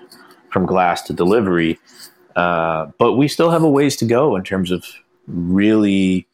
[0.51, 1.79] from glass to delivery.
[2.37, 4.85] Uh, but we still have a ways to go in terms of
[5.27, 6.27] really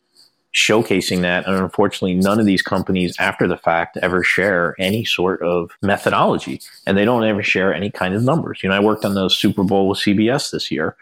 [0.56, 1.46] showcasing that.
[1.46, 6.60] And unfortunately, none of these companies after the fact ever share any sort of methodology
[6.86, 8.62] and they don't ever share any kind of numbers.
[8.62, 10.96] You know, I worked on the Super Bowl with CBS this year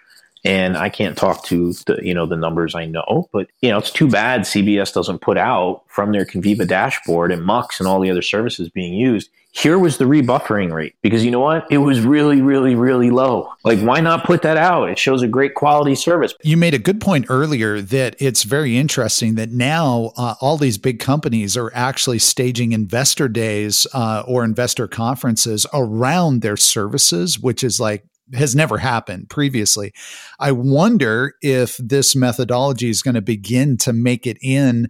[0.45, 3.79] and I can't talk to the, you know, the numbers I know, but you know,
[3.79, 8.01] it's too bad CBS doesn't put out from their Conviva dashboard and Mux and all
[8.01, 11.65] the other services being used here was the rebuffering rate because you know what?
[11.71, 13.53] It was really, really, really low.
[13.63, 14.89] Like, why not put that out?
[14.89, 16.35] It shows a great quality service.
[16.43, 20.77] You made a good point earlier that it's very interesting that now uh, all these
[20.77, 27.63] big companies are actually staging investor days uh, or investor conferences around their services, which
[27.63, 29.93] is like has never happened previously.
[30.41, 34.89] I wonder if this methodology is going to begin to make it in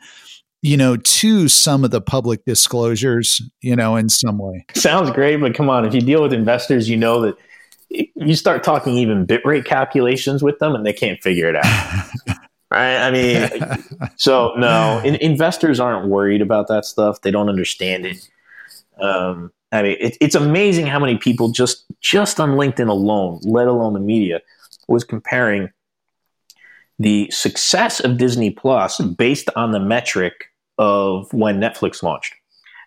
[0.64, 4.64] you know, to some of the public disclosures, you know, in some way.
[4.74, 7.36] Sounds great, but come on, if you deal with investors, you know that
[7.90, 12.06] you start talking even bitrate calculations with them and they can't figure it out.
[12.70, 12.96] right?
[12.96, 13.50] I mean,
[14.16, 17.20] so no, in, investors aren't worried about that stuff.
[17.20, 18.26] They don't understand it.
[18.98, 23.68] Um, I mean, it, it's amazing how many people just just on LinkedIn alone, let
[23.68, 24.40] alone the media,
[24.88, 25.68] was comparing
[26.98, 30.32] the success of Disney Plus based on the metric
[30.78, 32.34] of when Netflix launched.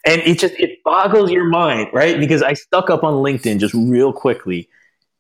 [0.06, 2.20] And it just it boggles your mind, right?
[2.20, 4.70] Because I stuck up on LinkedIn just real quickly,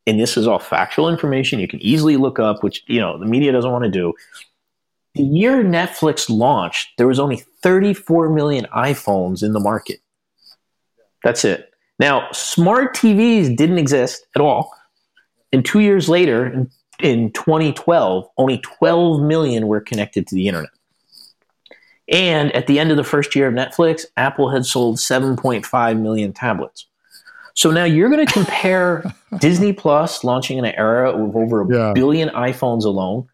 [0.05, 3.25] and this is all factual information you can easily look up, which you know the
[3.25, 4.13] media doesn't want to do.
[5.15, 9.99] The year Netflix launched, there was only 34 million iPhones in the market.
[11.23, 11.71] That's it.
[11.99, 14.71] Now, smart TVs didn't exist at all.
[15.51, 20.69] And two years later, in, in 2012, only 12 million were connected to the internet.
[22.09, 26.31] And at the end of the first year of Netflix, Apple had sold 7.5 million
[26.33, 26.85] tablets.
[27.53, 29.03] So now you're going to compare
[29.39, 31.93] Disney Plus launching in an era of over a yeah.
[31.93, 33.27] billion iPhones alone,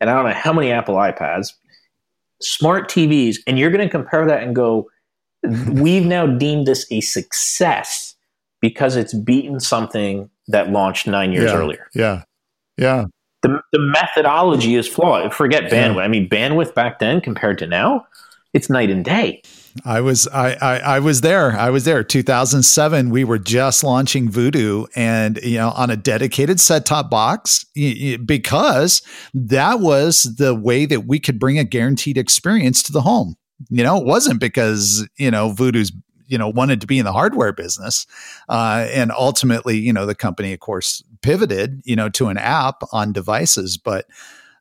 [0.00, 1.52] and I don't know how many Apple iPads,
[2.40, 4.90] smart TVs, and you're going to compare that and go,
[5.42, 8.16] we've now deemed this a success
[8.60, 11.56] because it's beaten something that launched nine years yeah.
[11.56, 11.86] earlier.
[11.94, 12.22] Yeah.
[12.76, 13.04] Yeah
[13.42, 15.32] the, the methodology is flawed.
[15.34, 15.96] Forget bandwidth.
[15.96, 16.02] Yeah.
[16.02, 18.06] I mean, bandwidth back then compared to now,
[18.52, 19.42] it's night and day.
[19.84, 21.52] I was I, I, I was there.
[21.52, 22.02] I was there.
[22.02, 23.10] 2007.
[23.10, 27.64] We were just launching Vudu, and you know, on a dedicated set top box
[28.24, 33.36] because that was the way that we could bring a guaranteed experience to the home.
[33.68, 35.92] You know, it wasn't because you know Vudu's
[36.30, 38.06] you know wanted to be in the hardware business
[38.48, 42.82] uh, and ultimately you know the company of course pivoted you know to an app
[42.92, 44.06] on devices but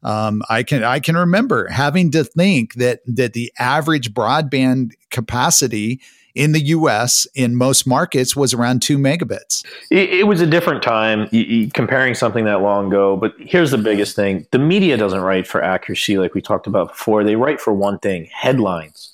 [0.02, 6.00] Um, I can I can remember having to think that that the average broadband capacity
[6.36, 9.66] in the US in most markets was around two megabits.
[9.92, 13.18] It, it was a different time you, you, comparing something that long ago.
[13.18, 16.90] But here's the biggest thing the media doesn't write for accuracy, like we talked about
[16.90, 17.24] before.
[17.24, 19.12] They write for one thing headlines.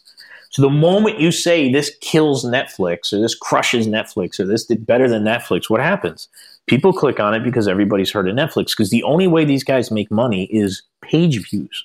[0.56, 4.86] So the moment you say this kills Netflix or this crushes Netflix or this did
[4.86, 6.30] better than Netflix, what happens?
[6.66, 9.92] People click on it because everybody's heard of Netflix because the only way these guys
[9.92, 11.84] make money is page views.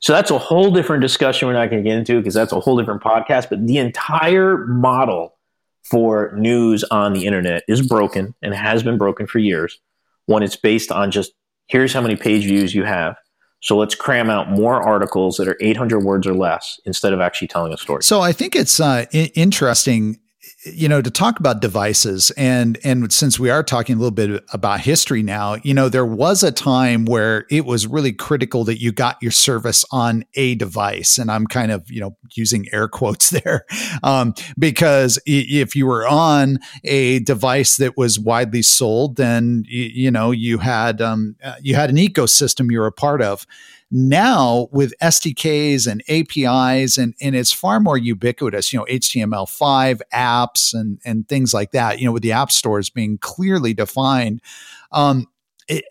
[0.00, 2.58] So that's a whole different discussion we're not going to get into because that's a
[2.58, 3.48] whole different podcast.
[3.48, 5.36] But the entire model
[5.84, 9.78] for news on the internet is broken and has been broken for years
[10.26, 11.30] when it's based on just
[11.68, 13.16] here's how many page views you have
[13.60, 17.48] so let's cram out more articles that are 800 words or less instead of actually
[17.48, 18.02] telling a story.
[18.02, 20.18] So I think it's uh, I- interesting
[20.64, 24.42] you know to talk about devices and and since we are talking a little bit
[24.52, 28.80] about history now you know there was a time where it was really critical that
[28.80, 31.16] you got your service on a device.
[31.18, 33.64] And i'm kind of you know using air quotes there
[34.02, 40.10] um, because if you were on a device that was widely sold then you, you
[40.10, 43.46] know you had um, uh, you had an ecosystem you were a part of
[43.90, 50.74] now with SDKs and APIs, and, and it's far more ubiquitous, you know, HTML5 apps
[50.74, 54.42] and, and things like that, you know, with the app stores being clearly defined.
[54.92, 55.26] Um,
[55.68, 55.84] it,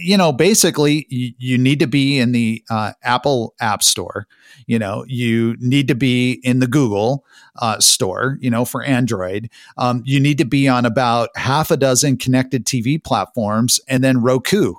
[0.00, 4.28] you know, basically, you, you, need to be in the uh, Apple App Store.
[4.66, 7.24] You know, you need to be in the Google
[7.56, 8.38] uh, Store.
[8.40, 12.64] You know, for Android, um, you need to be on about half a dozen connected
[12.64, 14.74] TV platforms, and then Roku.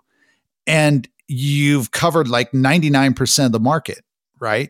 [0.65, 4.01] And you've covered like 99% of the market,
[4.39, 4.69] right?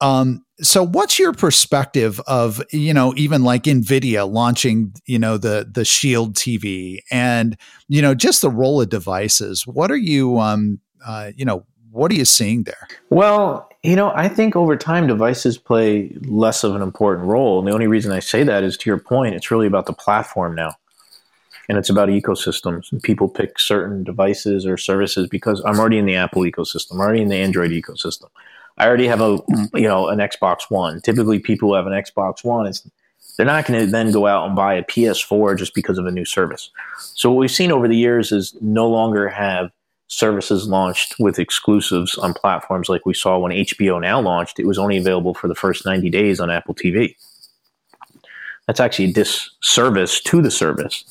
[0.00, 5.68] Um, so what's your perspective of, you know, even like Nvidia launching, you know, the
[5.70, 7.56] the Shield TV and,
[7.88, 9.66] you know, just the role of devices.
[9.66, 12.88] What are you um uh, you know, what are you seeing there?
[13.08, 17.58] Well, you know, I think over time devices play less of an important role.
[17.58, 19.92] And the only reason I say that is to your point, it's really about the
[19.92, 20.74] platform now
[21.70, 23.00] and it's about ecosystems.
[23.04, 27.22] People pick certain devices or services because I'm already in the Apple ecosystem, I'm already
[27.22, 28.26] in the Android ecosystem.
[28.76, 29.38] I already have a
[29.74, 31.00] you know an Xbox One.
[31.00, 32.90] Typically, people who have an Xbox One, it's
[33.36, 36.10] they're not going to then go out and buy a PS4 just because of a
[36.10, 36.70] new service.
[36.98, 39.70] So what we've seen over the years is no longer have
[40.08, 44.58] services launched with exclusives on platforms like we saw when HBO Now launched.
[44.58, 47.14] It was only available for the first 90 days on Apple TV.
[48.66, 51.04] That's actually a disservice to the service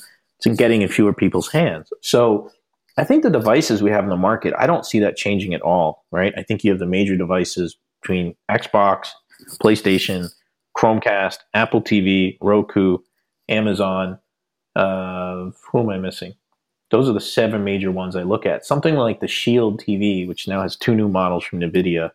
[0.45, 1.91] it's getting in fewer people's hands.
[2.01, 2.51] So
[2.97, 5.61] I think the devices we have in the market, I don't see that changing at
[5.61, 6.33] all, right?
[6.37, 9.07] I think you have the major devices between Xbox,
[9.61, 10.29] PlayStation,
[10.77, 12.97] Chromecast, Apple TV, Roku,
[13.49, 14.19] Amazon.
[14.75, 16.35] Uh, who am I missing?
[16.91, 18.65] Those are the seven major ones I look at.
[18.65, 22.11] Something like the Shield TV, which now has two new models from NVIDIA,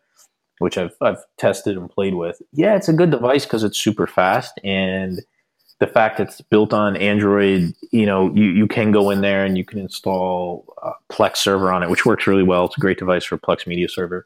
[0.59, 2.41] which I've, I've tested and played with.
[2.51, 5.21] Yeah, it's a good device because it's super fast and–
[5.79, 9.57] the fact it's built on Android, you know, you, you can go in there and
[9.57, 12.65] you can install a Plex server on it, which works really well.
[12.65, 14.25] It's a great device for Plex Media Server.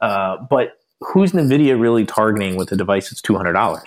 [0.00, 0.78] Uh, but
[1.12, 3.82] who's NVIDIA really targeting with a device that's $200?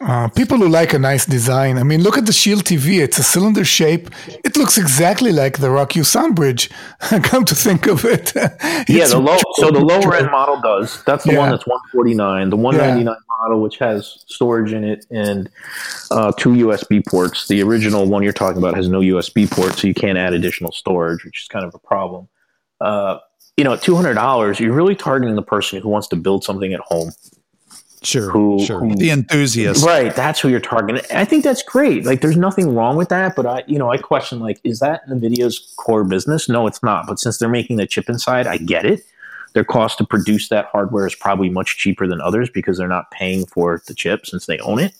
[0.00, 1.78] Uh, people who like a nice design.
[1.78, 3.00] I mean, look at the Shield TV.
[3.02, 4.10] It's a cylinder shape.
[4.44, 6.70] It looks exactly like the Rock Roku SoundBridge.
[7.22, 8.32] Come to think of it.
[8.88, 11.02] yeah, the low, so the lower end model does.
[11.04, 11.38] That's the yeah.
[11.38, 12.50] one that's 149.
[12.50, 13.36] The 199 yeah.
[13.40, 15.48] model, which has storage in it and
[16.10, 17.46] uh, two USB ports.
[17.46, 20.72] The original one you're talking about has no USB port, so you can't add additional
[20.72, 22.28] storage, which is kind of a problem.
[22.80, 23.18] Uh,
[23.56, 26.80] you know, at $200, you're really targeting the person who wants to build something at
[26.80, 27.12] home
[28.04, 28.80] Sure, who, sure.
[28.80, 30.14] Who, the enthusiast, right?
[30.14, 31.02] That's who you're targeting.
[31.10, 32.04] I think that's great.
[32.04, 33.34] Like, there's nothing wrong with that.
[33.34, 36.48] But I, you know, I question like, is that Nvidia's core business?
[36.48, 37.06] No, it's not.
[37.06, 39.04] But since they're making the chip inside, I get it.
[39.54, 43.10] Their cost to produce that hardware is probably much cheaper than others because they're not
[43.10, 44.92] paying for the chip since they own it.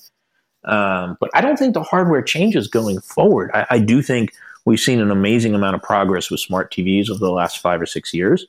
[0.65, 3.51] Um, but I don't think the hardware changes going forward.
[3.53, 4.33] I, I do think
[4.65, 7.87] we've seen an amazing amount of progress with smart TVs over the last five or
[7.87, 8.47] six years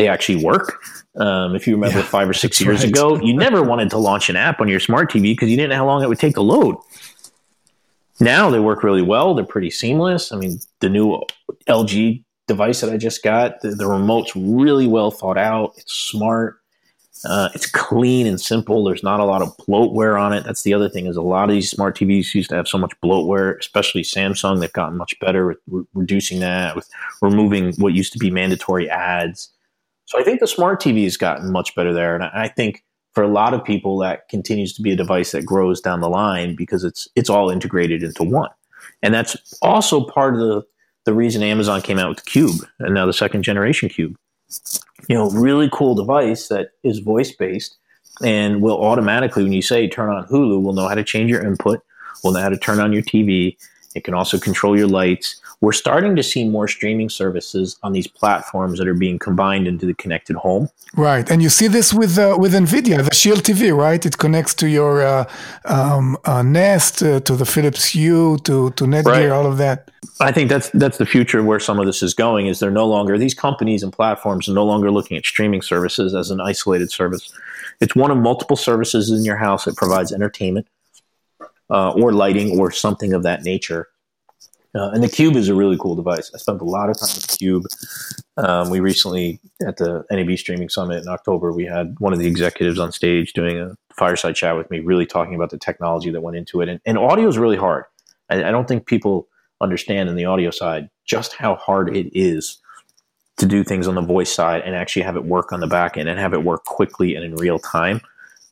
[0.00, 0.82] they actually work.
[1.16, 2.88] Um, if you remember yeah, five or six years right.
[2.88, 5.70] ago, you never wanted to launch an app on your smart TV because you didn't
[5.70, 6.76] know how long it would take to load.
[8.18, 9.34] Now they work really well.
[9.34, 10.32] They're pretty seamless.
[10.32, 11.22] I mean, the new
[11.68, 15.74] LG device that I just got, the, the remote's really well thought out.
[15.76, 16.59] It's smart.
[17.24, 18.84] Uh, it's clean and simple.
[18.84, 20.44] There's not a lot of bloatware on it.
[20.44, 22.78] That's the other thing is a lot of these smart TVs used to have so
[22.78, 24.60] much bloatware, especially Samsung.
[24.60, 26.88] They've gotten much better with re- reducing that, with
[27.20, 29.50] removing what used to be mandatory ads.
[30.06, 33.22] So I think the smart TV has gotten much better there, and I think for
[33.22, 36.56] a lot of people that continues to be a device that grows down the line
[36.56, 38.50] because it's it's all integrated into one,
[39.02, 40.62] and that's also part of the
[41.04, 44.16] the the reason Amazon came out with the Cube and now the second generation Cube.
[45.08, 47.76] You know, really cool device that is voice based
[48.22, 51.42] and will automatically, when you say turn on Hulu, will know how to change your
[51.42, 51.82] input,
[52.22, 53.56] will know how to turn on your TV.
[53.94, 58.06] It can also control your lights we're starting to see more streaming services on these
[58.06, 60.70] platforms that are being combined into the connected home.
[60.96, 64.04] Right, and you see this with uh, with Nvidia, the Shield TV, right?
[64.04, 65.24] It connects to your uh,
[65.66, 69.30] um, uh, Nest, uh, to the Philips Hue, to to Netgear, right.
[69.30, 69.90] all of that.
[70.20, 72.46] I think that's that's the future where some of this is going.
[72.46, 76.14] Is they're no longer these companies and platforms are no longer looking at streaming services
[76.14, 77.32] as an isolated service.
[77.80, 80.66] It's one of multiple services in your house that provides entertainment.
[81.70, 83.88] Uh, or lighting or something of that nature
[84.74, 86.30] uh, and the Cube is a really cool device.
[86.32, 87.64] I spent a lot of time with the Cube.
[88.36, 92.26] Um, we recently, at the NAB Streaming Summit in October, we had one of the
[92.26, 96.20] executives on stage doing a fireside chat with me, really talking about the technology that
[96.20, 96.68] went into it.
[96.68, 97.84] And, and audio is really hard.
[98.28, 99.26] I, I don't think people
[99.60, 102.58] understand in the audio side just how hard it is
[103.38, 105.96] to do things on the voice side and actually have it work on the back
[105.96, 108.00] end and have it work quickly and in real time.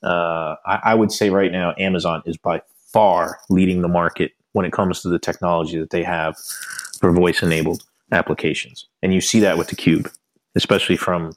[0.02, 4.64] Uh, I, I would say right now, Amazon is by far leading the market when
[4.66, 6.36] it comes to the technology that they have
[6.98, 8.86] for voice enabled applications.
[9.02, 10.10] And you see that with the Cube,
[10.54, 11.32] especially from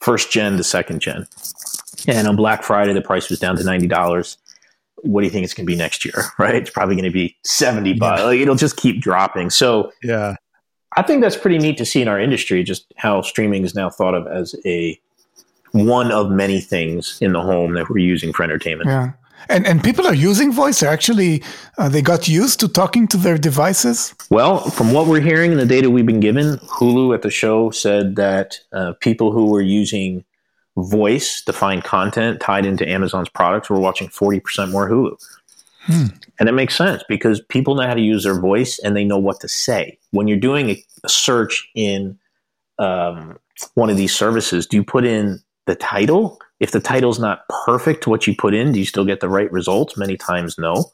[0.00, 1.26] first gen to second gen.
[2.06, 4.36] And on Black Friday, the price was down to $90.
[5.02, 6.14] What do you think it's going to be next year?
[6.38, 6.54] Right?
[6.54, 8.22] It's probably going to be 70 bucks.
[8.22, 9.50] Like, it'll just keep dropping.
[9.50, 10.36] So, yeah.
[10.96, 13.90] I think that's pretty neat to see in our industry, just how streaming is now
[13.90, 14.98] thought of as a
[15.72, 18.88] one of many things in the home that we're using for entertainment.
[18.88, 19.12] Yeah.
[19.48, 20.80] And and people are using voice.
[20.80, 21.42] They're actually
[21.78, 24.14] uh, they got used to talking to their devices.
[24.30, 27.70] Well, from what we're hearing and the data we've been given, Hulu at the show
[27.70, 30.24] said that uh, people who were using
[30.76, 35.16] voice to find content tied into Amazon's products were watching forty percent more Hulu.
[35.86, 36.06] Hmm.
[36.38, 39.18] And it makes sense because people know how to use their voice and they know
[39.18, 39.98] what to say.
[40.10, 42.18] When you're doing a, a search in
[42.78, 43.38] um,
[43.74, 46.38] one of these services, do you put in the title?
[46.60, 49.28] If the title's not perfect to what you put in, do you still get the
[49.28, 49.96] right results?
[49.96, 50.90] Many times, no.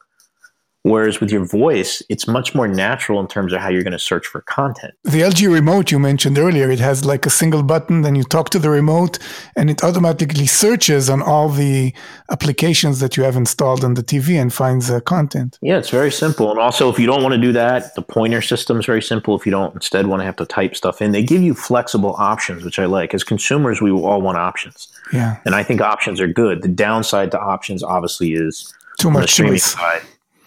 [0.85, 3.99] Whereas with your voice, it's much more natural in terms of how you're going to
[3.99, 4.93] search for content.
[5.03, 8.51] The LG remote you mentioned earlier, it has like a single button, then you talk
[8.51, 9.19] to the remote
[9.57, 11.95] and it automatically searches on all the
[12.31, 15.59] applications that you have installed on the TV and finds uh, content.
[15.63, 16.51] Yeah, it's very simple.
[16.51, 19.35] And also, if you don't want to do that, the pointer system is very simple.
[19.35, 22.15] If you don't instead want to have to type stuff in, they give you flexible
[22.19, 23.15] options, which I like.
[23.15, 24.89] As consumers, we all want options.
[25.15, 25.39] Yeah.
[25.47, 26.61] And I think options are good.
[26.61, 29.65] The downside to options obviously is too much choice.
[29.65, 30.03] Side,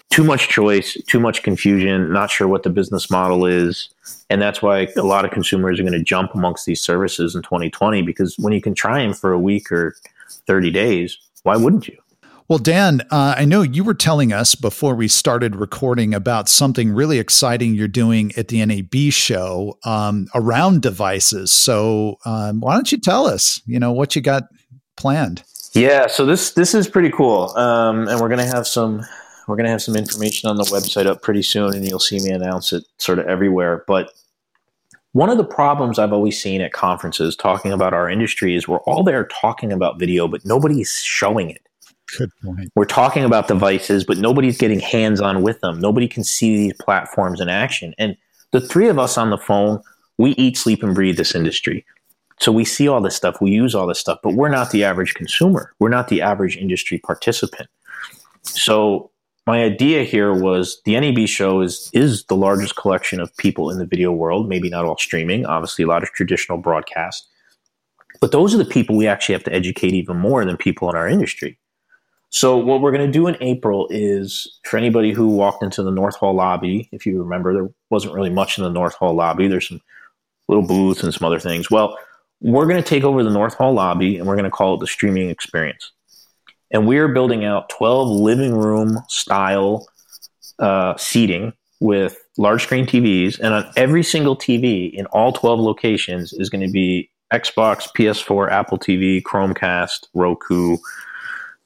[0.09, 3.89] too much choice, too much confusion, not sure what the business model is.
[4.29, 7.41] And that's why a lot of consumers are going to jump amongst these services in
[7.41, 9.95] 2020 because when you can try them for a week or
[10.47, 11.97] 30 days, why wouldn't you?
[12.49, 16.93] Well, Dan, uh, I know you were telling us before we started recording about something
[16.93, 21.51] really exciting you're doing at the NAB show um, around devices.
[21.51, 24.43] So, um, why don't you tell us, you know, what you got
[24.95, 25.43] planned?
[25.73, 29.05] Yeah, so this this is pretty cool, um, and we're going to have some
[29.47, 32.19] we're going to have some information on the website up pretty soon, and you'll see
[32.19, 33.83] me announce it sort of everywhere.
[33.87, 34.11] But
[35.13, 38.81] one of the problems I've always seen at conferences talking about our industry is we're
[38.81, 41.61] all there talking about video, but nobody's showing it.
[42.17, 42.71] Good point.
[42.75, 45.79] We're talking about devices, but nobody's getting hands on with them.
[45.79, 47.93] Nobody can see these platforms in action.
[47.97, 48.15] And
[48.51, 49.81] the three of us on the phone,
[50.17, 51.85] we eat, sleep, and breathe this industry.
[52.39, 54.83] So we see all this stuff, we use all this stuff, but we're not the
[54.83, 55.73] average consumer.
[55.79, 57.67] We're not the average industry participant.
[58.43, 59.09] So
[59.47, 63.79] my idea here was the NAB show is is the largest collection of people in
[63.79, 64.49] the video world.
[64.49, 67.25] Maybe not all streaming, obviously a lot of traditional broadcast,
[68.19, 70.97] but those are the people we actually have to educate even more than people in
[70.97, 71.57] our industry.
[72.29, 75.91] So what we're going to do in April is for anybody who walked into the
[75.91, 79.47] North Hall lobby, if you remember, there wasn't really much in the North Hall lobby.
[79.47, 79.79] There's some
[80.49, 81.71] little booths and some other things.
[81.71, 81.97] Well,
[82.41, 84.81] we're going to take over the North Hall lobby and we're going to call it
[84.81, 85.93] the streaming experience
[86.71, 89.87] and we are building out 12 living room style
[90.59, 93.39] uh, seating with large screen TVs.
[93.39, 98.51] And on every single TV in all 12 locations is going to be Xbox, PS4,
[98.51, 100.77] Apple TV, Chromecast, Roku.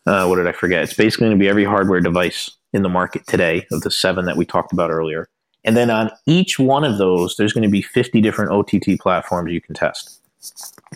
[0.06, 0.84] Uh, what did I forget?
[0.84, 4.26] It's basically going to be every hardware device in the market today of the seven
[4.26, 5.30] that we talked about earlier.
[5.64, 9.52] And then on each one of those, there's going to be 50 different OTT platforms
[9.52, 10.21] you can test.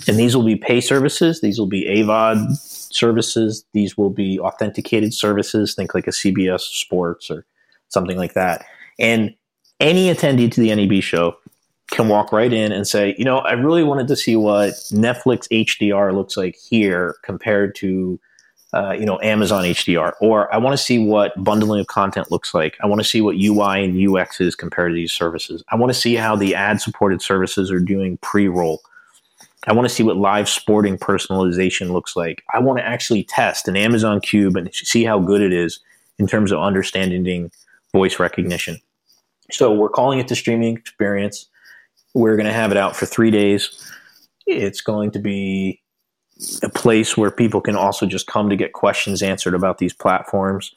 [0.08, 1.42] And these will be pay services.
[1.42, 3.66] These will be AVOD services.
[3.74, 5.76] These will be authenticated services.
[5.76, 7.46] Think like a CBS Sports or
[7.90, 8.66] something like that.
[9.00, 9.36] And
[9.80, 11.38] any attendee to the NAB show
[11.92, 15.48] can walk right in and say, you know, I really wanted to see what Netflix
[15.52, 18.20] HDR looks like here compared to
[18.76, 22.54] uh, you know, Amazon HDR, or I want to see what bundling of content looks
[22.54, 22.76] like.
[22.84, 25.64] I want to see what UI and UX is compared to these services.
[25.70, 28.82] I want to see how the ad supported services are doing pre roll.
[29.68, 32.44] I want to see what live sporting personalization looks like.
[32.54, 35.80] I want to actually test an Amazon Cube and see how good it is
[36.20, 37.52] in terms of understanding
[37.92, 38.80] voice recognition.
[39.52, 41.48] So we're calling it the streaming experience.
[42.14, 43.92] We're going to have it out for three days.
[44.48, 45.82] It's going to be
[46.64, 50.74] a place where people can also just come to get questions answered about these platforms.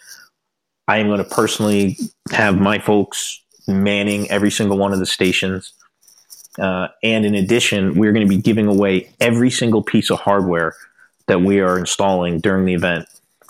[0.86, 1.98] I am going to personally
[2.30, 5.72] have my folks manning every single one of the stations.
[6.58, 10.74] Uh, and in addition, we're going to be giving away every single piece of hardware
[11.26, 13.06] that we are installing during the event.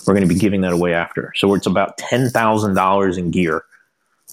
[0.07, 1.33] We're going to be giving that away after.
[1.37, 3.65] So it's about $10,000 in gear,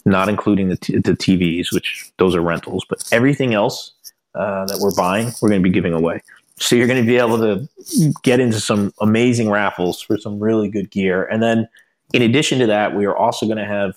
[0.06, 3.94] not including the, t- the TVs, which those are rentals, but everything else
[4.36, 6.22] uh, that we're buying, we're going to be giving away.
[6.58, 10.70] So you're going to be able to get into some amazing raffles for some really
[10.70, 11.26] good gear.
[11.26, 11.68] And then
[12.14, 13.96] in addition to that, we are also going to have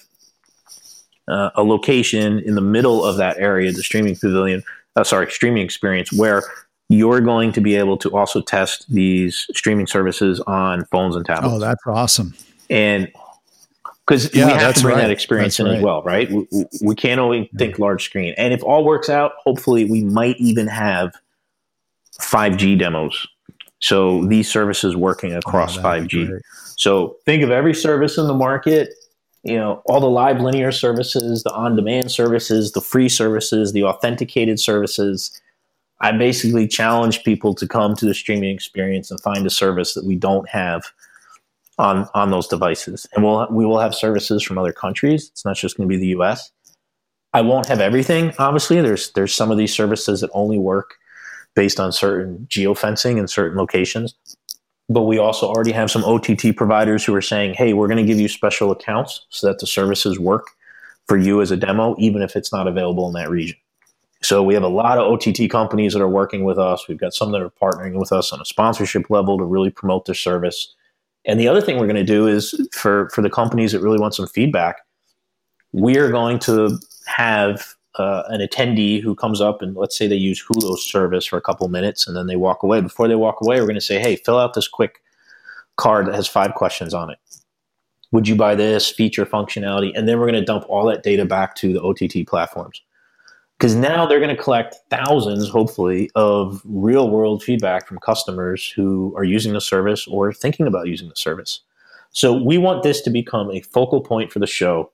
[1.29, 4.62] uh, a location in the middle of that area, the streaming pavilion,
[4.97, 6.43] uh, sorry, streaming experience, where
[6.89, 11.55] you're going to be able to also test these streaming services on phones and tablets.
[11.55, 12.35] Oh, that's awesome.
[12.70, 13.11] And
[14.07, 15.03] because yeah, we have to bring right.
[15.03, 15.76] that experience that's in right.
[15.76, 16.31] as well, right?
[16.31, 16.47] We,
[16.83, 18.35] we can't only think large screen.
[18.39, 21.12] And if all works out, hopefully we might even have–
[22.20, 23.26] 5G demos.
[23.81, 26.41] So these services working across oh, 5G.
[26.76, 28.93] So think of every service in the market,
[29.43, 33.84] you know, all the live linear services, the on demand services, the free services, the
[33.84, 35.41] authenticated services.
[36.01, 40.05] I basically challenge people to come to the streaming experience and find a service that
[40.05, 40.84] we don't have
[41.78, 43.07] on on those devices.
[43.14, 45.28] And we'll we will have services from other countries.
[45.32, 46.51] It's not just going to be the US.
[47.32, 48.80] I won't have everything, obviously.
[48.80, 50.97] There's there's some of these services that only work
[51.55, 54.14] based on certain geofencing in certain locations.
[54.89, 58.11] But we also already have some OTT providers who are saying, hey, we're going to
[58.11, 60.49] give you special accounts so that the services work
[61.07, 63.57] for you as a demo, even if it's not available in that region.
[64.22, 66.89] So we have a lot of OTT companies that are working with us.
[66.89, 70.07] We've got some that are partnering with us on a sponsorship level to really promote
[70.07, 70.74] their service.
[71.24, 73.99] And the other thing we're going to do is for, for the companies that really
[73.99, 74.80] want some feedback,
[75.72, 80.16] we are going to have uh, an attendee who comes up and let's say they
[80.16, 82.80] use Hulu's service for a couple minutes and then they walk away.
[82.80, 85.03] Before they walk away, we're going to say, hey, fill out this quick
[85.76, 87.18] card that has five questions on it.
[88.12, 89.92] Would you buy this feature functionality?
[89.94, 92.82] And then we're going to dump all that data back to the OTT platforms.
[93.59, 99.12] Because now they're going to collect thousands, hopefully, of real world feedback from customers who
[99.16, 101.61] are using the service or thinking about using the service.
[102.12, 104.90] So we want this to become a focal point for the show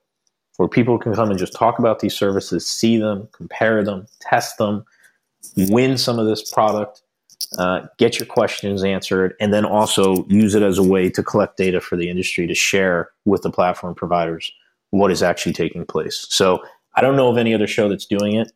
[0.57, 4.57] where people can come and just talk about these services, see them, compare them, test
[4.57, 4.85] them,
[5.57, 7.01] win some of this product,
[7.57, 11.57] uh, get your questions answered, and then also use it as a way to collect
[11.57, 14.51] data for the industry to share with the platform providers
[14.91, 16.25] what is actually taking place.
[16.29, 16.63] So
[16.95, 18.51] I don't know of any other show that's doing it.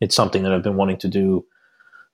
[0.00, 1.44] It's something that I've been wanting to do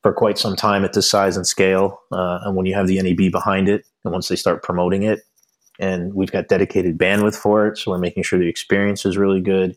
[0.02, 2.00] for quite some time at this size and scale.
[2.10, 5.20] Uh, and when you have the NAB behind it, and once they start promoting it,
[5.78, 7.78] and we've got dedicated bandwidth for it.
[7.78, 9.76] So we're making sure the experience is really good.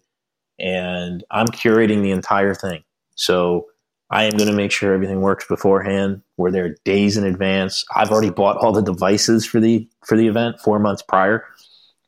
[0.59, 2.83] And I'm curating the entire thing.
[3.15, 3.65] So
[4.09, 6.21] I am going to make sure everything works beforehand.
[6.37, 7.83] We're there days in advance.
[7.95, 11.45] I've already bought all the devices for the for the event four months prior.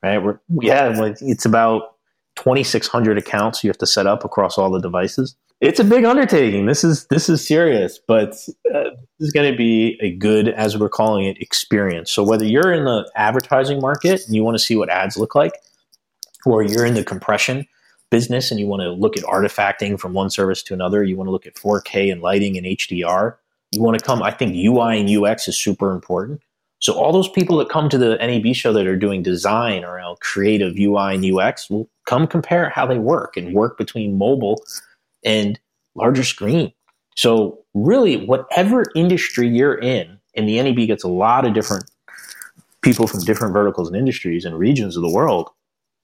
[0.02, 0.18] Right?
[0.18, 1.96] We're, we have like it's about
[2.38, 6.66] 2,600 accounts you have to set up across all the devices it's a big undertaking.
[6.68, 8.30] This is this is serious, but
[8.74, 12.12] uh, this is going to be a good, as we're calling it, experience.
[12.12, 15.36] So whether you're in the advertising market and you want to see what ads look
[15.36, 15.54] like,
[16.46, 17.68] or you're in the compression
[18.10, 21.28] business and you want to look at artifacting from one service to another, you want
[21.28, 23.36] to look at 4K and lighting and HDR.
[23.72, 24.24] You want to come.
[24.24, 26.42] I think UI and UX is super important.
[26.82, 30.22] So all those people that come to the NAB show that are doing design around
[30.22, 34.64] creative UI and UX will come compare how they work and work between mobile
[35.24, 35.60] and
[35.96, 36.74] larger screen.
[37.16, 41.90] So really, whatever industry you're in, and the NAB gets a lot of different
[42.82, 45.50] people from different verticals and industries and regions of the world.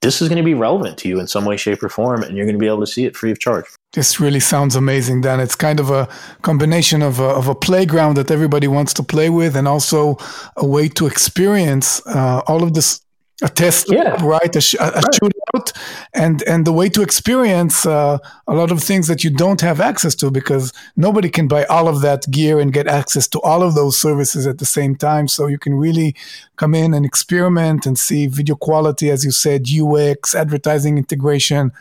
[0.02, 2.36] This is going to be relevant to you in some way, shape, or form, and
[2.36, 3.64] you're going to be able to see it free of charge.
[3.94, 5.40] This really sounds amazing, Dan.
[5.40, 6.06] It's kind of a
[6.42, 10.18] combination of a, of a playground that everybody wants to play with, and also
[10.56, 13.00] a way to experience uh, all of this
[13.42, 14.22] a test, yeah.
[14.24, 14.54] right?
[14.54, 15.32] A, sh- a right.
[15.54, 15.72] Shootout,
[16.14, 19.80] and and the way to experience uh, a lot of things that you don't have
[19.80, 23.62] access to because nobody can buy all of that gear and get access to all
[23.62, 25.28] of those services at the same time.
[25.28, 26.14] So you can really
[26.56, 31.72] come in and experiment and see video quality, as you said, UX, advertising integration,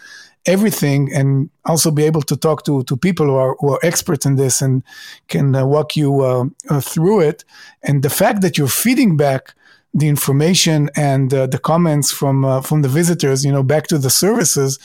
[0.45, 4.25] everything, and also be able to talk to to people who are who are experts
[4.25, 4.83] in this and
[5.27, 7.43] can uh, walk you uh, uh through it.
[7.83, 9.53] And the fact that you're feeding back
[9.95, 13.97] the information and uh, the comments from uh, from the visitors, you know, back to
[13.97, 14.77] the services,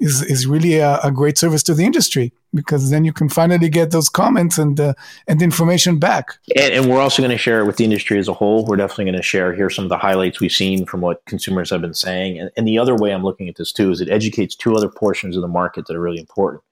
[0.00, 3.68] is is really a, a, great service to the industry because then you can finally
[3.68, 4.94] get those comments and uh,
[5.28, 6.34] and information back.
[6.56, 8.66] And, and we're also going to share it with the industry as a whole.
[8.66, 11.70] We're definitely going to share here some of the highlights we've seen from what consumers
[11.70, 12.40] have been saying.
[12.40, 14.88] And, and the other way I'm looking at this too is it educates two other
[14.88, 16.64] portions of the market that are really important.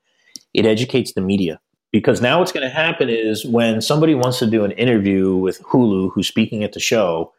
[0.53, 1.61] It educates the media
[1.92, 5.62] because now what's going to happen is when somebody wants to do an interview with
[5.62, 7.32] Hulu, who's speaking at the show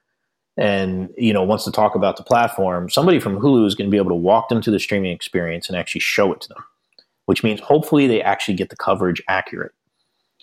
[0.58, 3.91] and you know wants to talk about the platform, somebody from Hulu is going to
[3.91, 6.64] be able to walk them to the streaming experience and actually show it to them,
[7.26, 9.74] which means hopefully they actually get the coverage accurate.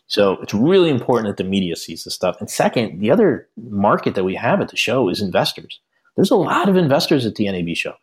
[0.07, 2.37] So it's really important that the media sees this stuff.
[2.39, 5.81] And second, the other market that we have at the show is investors.
[6.17, 7.95] There's a lot of investors at the NAB show,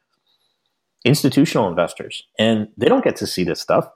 [1.05, 3.87] institutional investors, and they don't get to see this stuff.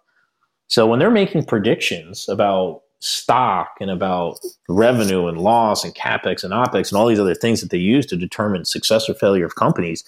[0.67, 4.39] So when they're making predictions about stock and about
[4.69, 8.05] revenue and loss and capex and opex and all these other things that they use
[8.05, 10.03] to determine success or failure of companies,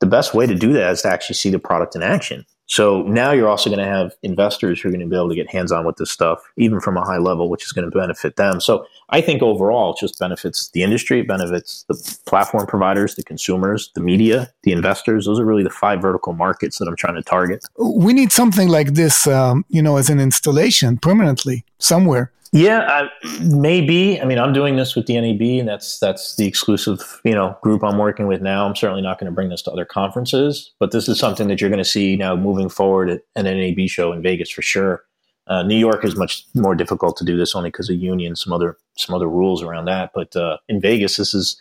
[0.00, 2.44] the best way to do that is to actually see the product in action.
[2.66, 5.34] So now you're also going to have investors who are going to be able to
[5.34, 7.96] get hands on with this stuff, even from a high level, which is going to
[7.96, 8.60] benefit them.
[8.60, 13.22] So I think overall, it just benefits the industry, it benefits the platform providers, the
[13.22, 15.26] consumers, the media, the investors.
[15.26, 17.64] Those are really the five vertical markets that I'm trying to target.
[17.78, 22.32] We need something like this, um, you know, as an installation permanently somewhere.
[22.54, 23.08] Yeah, uh,
[23.40, 24.20] maybe.
[24.20, 27.58] I mean, I'm doing this with the NAB, and that's that's the exclusive you know
[27.62, 28.64] group I'm working with now.
[28.64, 31.60] I'm certainly not going to bring this to other conferences, but this is something that
[31.60, 35.02] you're going to see now moving forward at an NAB show in Vegas for sure.
[35.48, 38.52] Uh, New York is much more difficult to do this only because of union, some
[38.52, 40.12] other some other rules around that.
[40.14, 41.60] But uh, in Vegas, this is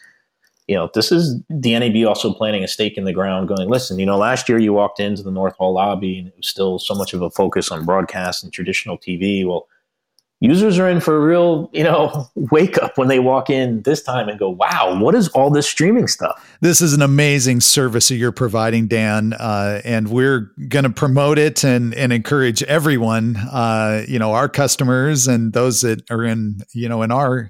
[0.68, 3.98] you know this is the NAB also planting a stake in the ground, going, listen,
[3.98, 6.78] you know, last year you walked into the North Hall lobby and it was still
[6.78, 9.44] so much of a focus on broadcast and traditional TV.
[9.44, 9.68] Well
[10.44, 14.04] users are in for a real, you know, wake up when they walk in this
[14.04, 16.56] time and go, wow, what is all this streaming stuff?
[16.60, 19.34] This is an amazing service that you're providing, Dan.
[19.34, 24.50] Uh, and we're going to promote it and, and encourage everyone, uh, you know, our
[24.50, 27.50] customers and those that are in, you know, in our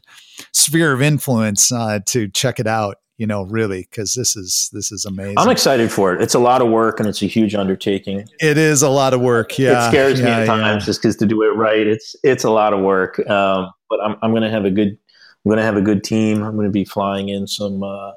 [0.51, 4.91] sphere of influence uh, to check it out you know, really, because this is this
[4.91, 5.37] is amazing.
[5.37, 6.21] I'm excited for it.
[6.21, 8.27] It's a lot of work and it's a huge undertaking.
[8.41, 9.57] It is a lot of work.
[9.57, 10.85] Yeah, it scares yeah, me at times yeah.
[10.85, 13.25] just because to do it right, it's it's a lot of work.
[13.29, 16.03] Um, but I'm I'm going to have a good I'm going to have a good
[16.03, 16.43] team.
[16.43, 18.11] I'm going to be flying in some uh,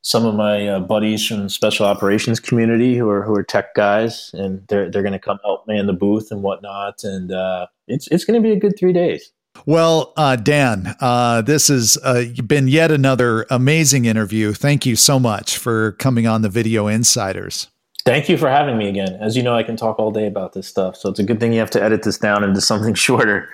[0.00, 3.74] some of my uh, buddies from the special operations community who are who are tech
[3.74, 7.04] guys, and they're they're going to come help man the booth and whatnot.
[7.04, 9.30] And uh, it's it's going to be a good three days.
[9.64, 14.52] Well, uh, Dan, uh, this has uh, been yet another amazing interview.
[14.52, 17.68] Thank you so much for coming on the Video Insiders.
[18.04, 19.18] Thank you for having me again.
[19.20, 21.40] As you know, I can talk all day about this stuff, so it's a good
[21.40, 23.48] thing you have to edit this down into something shorter.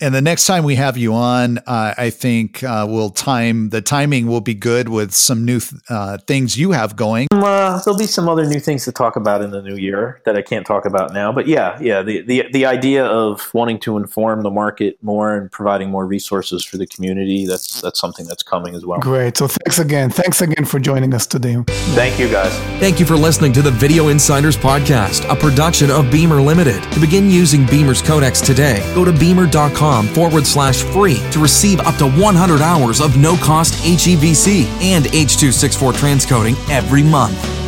[0.00, 3.80] And the next time we have you on, uh, I think uh, we'll time the
[3.80, 7.28] timing will be good with some new th- uh, things you have going.
[7.32, 10.20] Um, uh, there'll be some other new things to talk about in the new year
[10.24, 11.32] that I can't talk about now.
[11.32, 15.50] But yeah, yeah, the, the the idea of wanting to inform the market more and
[15.50, 18.98] providing more resources for the community that's that's something that's coming as well.
[19.00, 19.36] Great.
[19.36, 20.10] So thanks again.
[20.10, 21.56] Thanks again for joining us today.
[21.94, 22.52] Thank you, guys.
[22.80, 26.82] Thank you for listening to the Video Insiders podcast, a production of Beamr Limited.
[26.92, 31.96] To begin using Beamr's codecs today, go to beamr.com forward slash free to receive up
[31.96, 37.65] to 100 hours of no cost HEVC and H.264 transcoding every month.